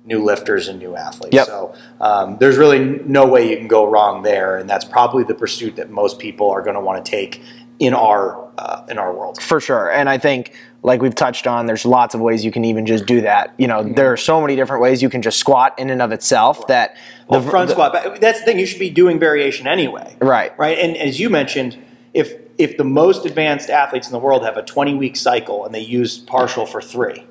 new 0.05 0.25
lifters 0.25 0.69
and 0.69 0.79
new 0.79 0.97
athletes. 0.97 1.35
Yep. 1.35 1.47
So 1.47 1.75
um, 2.01 2.39
there's 2.39 2.57
really 2.57 2.79
no 3.05 3.27
way 3.27 3.51
you 3.51 3.59
can 3.59 3.69
go 3.69 3.85
wrong 3.87 4.23
there, 4.23 4.57
and 4.57 4.69
that's 4.69 4.85
probably 4.87 5.23
the 5.23 5.35
pursuit 5.35 5.77
that 5.77 5.91
most 5.91 6.19
people 6.19 6.49
are 6.49 6.63
going 6.63 6.77
to 6.77 6.81
want 6.81 7.05
to 7.05 7.11
take 7.11 7.43
in 7.79 7.93
our 7.93 8.49
uh, 8.57 8.87
in 8.89 8.99
our 8.99 9.13
world. 9.13 9.41
For 9.43 9.61
sure, 9.61 9.91
and 9.91 10.09
I 10.09 10.17
think 10.17 10.55
like 10.83 11.03
we've 11.03 11.15
touched 11.15 11.47
on, 11.47 11.67
there's 11.67 11.85
lots 11.85 12.15
of 12.15 12.21
ways 12.21 12.45
you 12.45 12.51
can 12.51 12.65
even 12.65 12.87
just 12.87 13.07
do 13.07 13.21
that. 13.23 13.53
You 13.59 13.67
know, 13.67 13.83
mm-hmm. 13.83 13.95
there 13.95 14.13
are 14.13 14.17
so 14.17 14.41
many 14.41 14.57
different 14.57 14.83
ways 14.83 15.03
you 15.03 15.11
can 15.11 15.23
just 15.23 15.39
squat 15.39 15.79
in 15.79 15.91
and 15.91 16.01
of 16.01 16.13
itself 16.13 16.59
right. 16.61 16.69
that 16.69 16.95
the 16.95 17.39
well, 17.39 17.43
front 17.43 17.69
the, 17.69 17.75
squat. 17.75 17.93
But 17.93 18.21
that's 18.21 18.41
the 18.41 18.45
thing; 18.45 18.59
you 18.59 18.67
should 18.67 18.79
be 18.79 18.91
doing 18.91 19.19
variation 19.19 19.67
anyway. 19.67 20.17
Right. 20.21 20.57
Right. 20.59 20.79
And 20.79 20.97
as 20.97 21.19
you 21.19 21.31
mentioned, 21.31 21.77
if 22.15 22.33
if 22.59 22.77
the 22.77 22.85
most 22.85 23.25
advanced 23.25 23.71
athletes 23.71 24.09
in 24.09 24.13
the 24.13 24.19
world 24.19 24.45
have 24.45 24.57
a 24.57 24.63
20 24.63 24.95
week 24.95 25.17
cycle 25.17 25.65
and 25.65 25.75
they 25.75 25.81
use 25.81 26.19
partial 26.19 26.67
for 26.67 26.81
three, 26.81 27.25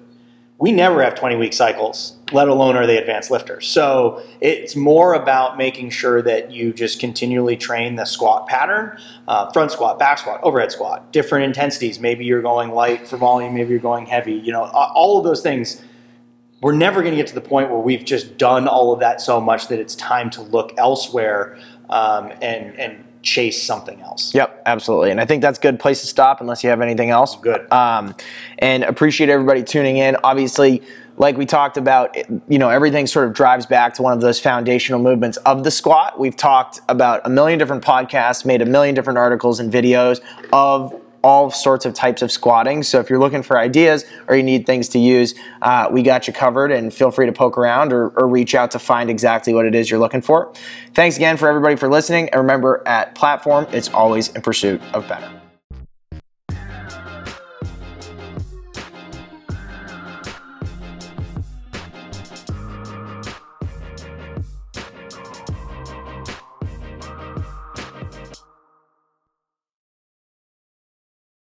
we 0.60 0.72
never 0.72 1.04
have 1.04 1.14
20 1.14 1.36
week 1.36 1.54
cycles, 1.54 2.16
let 2.32 2.48
alone 2.48 2.76
are 2.76 2.88
they 2.88 2.98
advanced 2.98 3.30
lifters. 3.30 3.68
So 3.68 4.24
it's 4.42 4.76
more 4.76 5.14
about 5.14 5.56
making 5.58 5.92
sure 5.92 6.22
that 6.24 6.52
you 6.52 6.74
just 6.74 7.00
continually 7.00 7.56
train 7.56 7.96
the 7.96 8.06
squat 8.06 8.48
pattern 8.48 8.98
uh, 9.28 9.52
front 9.52 9.72
squat, 9.72 10.00
back 10.00 10.18
squat, 10.18 10.40
overhead 10.42 10.72
squat, 10.72 11.12
different 11.14 11.46
intensities. 11.46 12.00
Maybe 12.00 12.26
you're 12.26 12.42
going 12.42 12.72
light 12.72 13.08
for 13.08 13.18
volume, 13.18 13.54
maybe 13.54 13.70
you're 13.70 13.80
going 13.80 14.08
heavy. 14.08 14.34
You 14.34 14.52
know, 14.52 14.64
all 14.64 15.18
of 15.18 15.24
those 15.24 15.42
things. 15.42 15.84
We're 16.60 16.74
never 16.74 17.04
going 17.04 17.12
to 17.12 17.18
get 17.18 17.28
to 17.28 17.36
the 17.36 17.42
point 17.42 17.70
where 17.70 17.78
we've 17.78 18.04
just 18.04 18.40
done 18.40 18.68
all 18.68 18.92
of 18.92 19.00
that 19.02 19.22
so 19.22 19.40
much 19.40 19.68
that 19.68 19.78
it's 19.78 19.94
time 19.94 20.32
to 20.32 20.42
look 20.42 20.74
elsewhere 20.80 21.56
um, 21.88 22.32
and, 22.42 22.76
and 22.80 23.07
chase 23.28 23.62
something 23.62 24.02
else. 24.02 24.34
Yep, 24.34 24.64
absolutely. 24.66 25.12
And 25.12 25.20
I 25.20 25.26
think 25.26 25.42
that's 25.42 25.60
a 25.60 25.62
good 25.62 25.80
place 25.80 26.02
to 26.02 26.08
stop 26.08 26.40
unless 26.40 26.64
you 26.64 26.70
have 26.70 26.82
anything 26.82 27.10
else. 27.10 27.36
Good. 27.36 27.72
Um, 27.72 28.16
and 28.60 28.84
appreciate 28.84 29.30
everybody 29.30 29.64
tuning 29.64 29.98
in. 29.98 30.16
Obviously, 30.24 30.82
like 31.18 31.36
we 31.36 31.46
talked 31.46 31.78
about, 31.78 32.16
you 32.48 32.58
know, 32.58 32.70
everything 32.70 33.06
sort 33.06 33.28
of 33.28 33.34
drives 33.34 33.66
back 33.66 33.94
to 33.96 34.02
one 34.02 34.14
of 34.14 34.22
those 34.22 34.40
foundational 34.40 35.02
movements 35.02 35.38
of 35.38 35.64
the 35.64 35.72
squat. 35.72 36.20
We've 36.20 36.36
talked 36.36 36.80
about 36.88 37.22
a 37.26 37.30
million 37.30 37.60
different 37.60 37.84
podcasts, 37.84 38.46
made 38.46 38.62
a 38.62 38.66
million 38.66 38.96
different 38.96 39.20
articles 39.20 39.60
and 39.60 39.74
videos 39.74 40.22
of 40.54 40.94
all 41.28 41.52
sorts 41.52 41.84
of 41.84 41.94
types 41.94 42.22
of 42.22 42.32
squatting. 42.32 42.82
So 42.84 43.02
if 43.02 43.10
you're 43.10 43.20
looking 43.20 43.44
for 43.44 43.60
ideas 43.60 44.06
or 44.30 44.38
you 44.38 44.44
need 44.44 44.66
things 44.66 44.88
to 44.90 45.00
use, 45.00 45.36
uh, 45.62 45.90
we 45.92 46.02
got 46.02 46.26
you 46.26 46.32
covered 46.32 46.72
and 46.72 46.94
feel 46.94 47.12
free 47.12 47.26
to 47.26 47.34
poke 47.34 47.58
around 47.58 47.92
or, 47.92 48.14
or 48.16 48.30
reach 48.30 48.56
out 48.56 48.72
to 48.72 48.80
find 48.80 49.10
exactly 49.10 49.54
what 49.54 49.66
it 49.66 49.76
is 49.76 49.92
you're 49.92 50.00
looking 50.00 50.22
for. 50.22 50.54
Thanks 50.94 51.18
again 51.18 51.36
for 51.36 51.50
everybody 51.50 51.76
for 51.76 51.90
listening. 51.90 52.30
And 52.30 52.40
remember, 52.40 52.82
at 52.86 53.14
Platform, 53.14 53.68
it's 53.74 53.90
always 53.90 54.30
in 54.30 54.42
pursuit 54.42 54.82
of 54.94 55.06
better. 55.10 55.30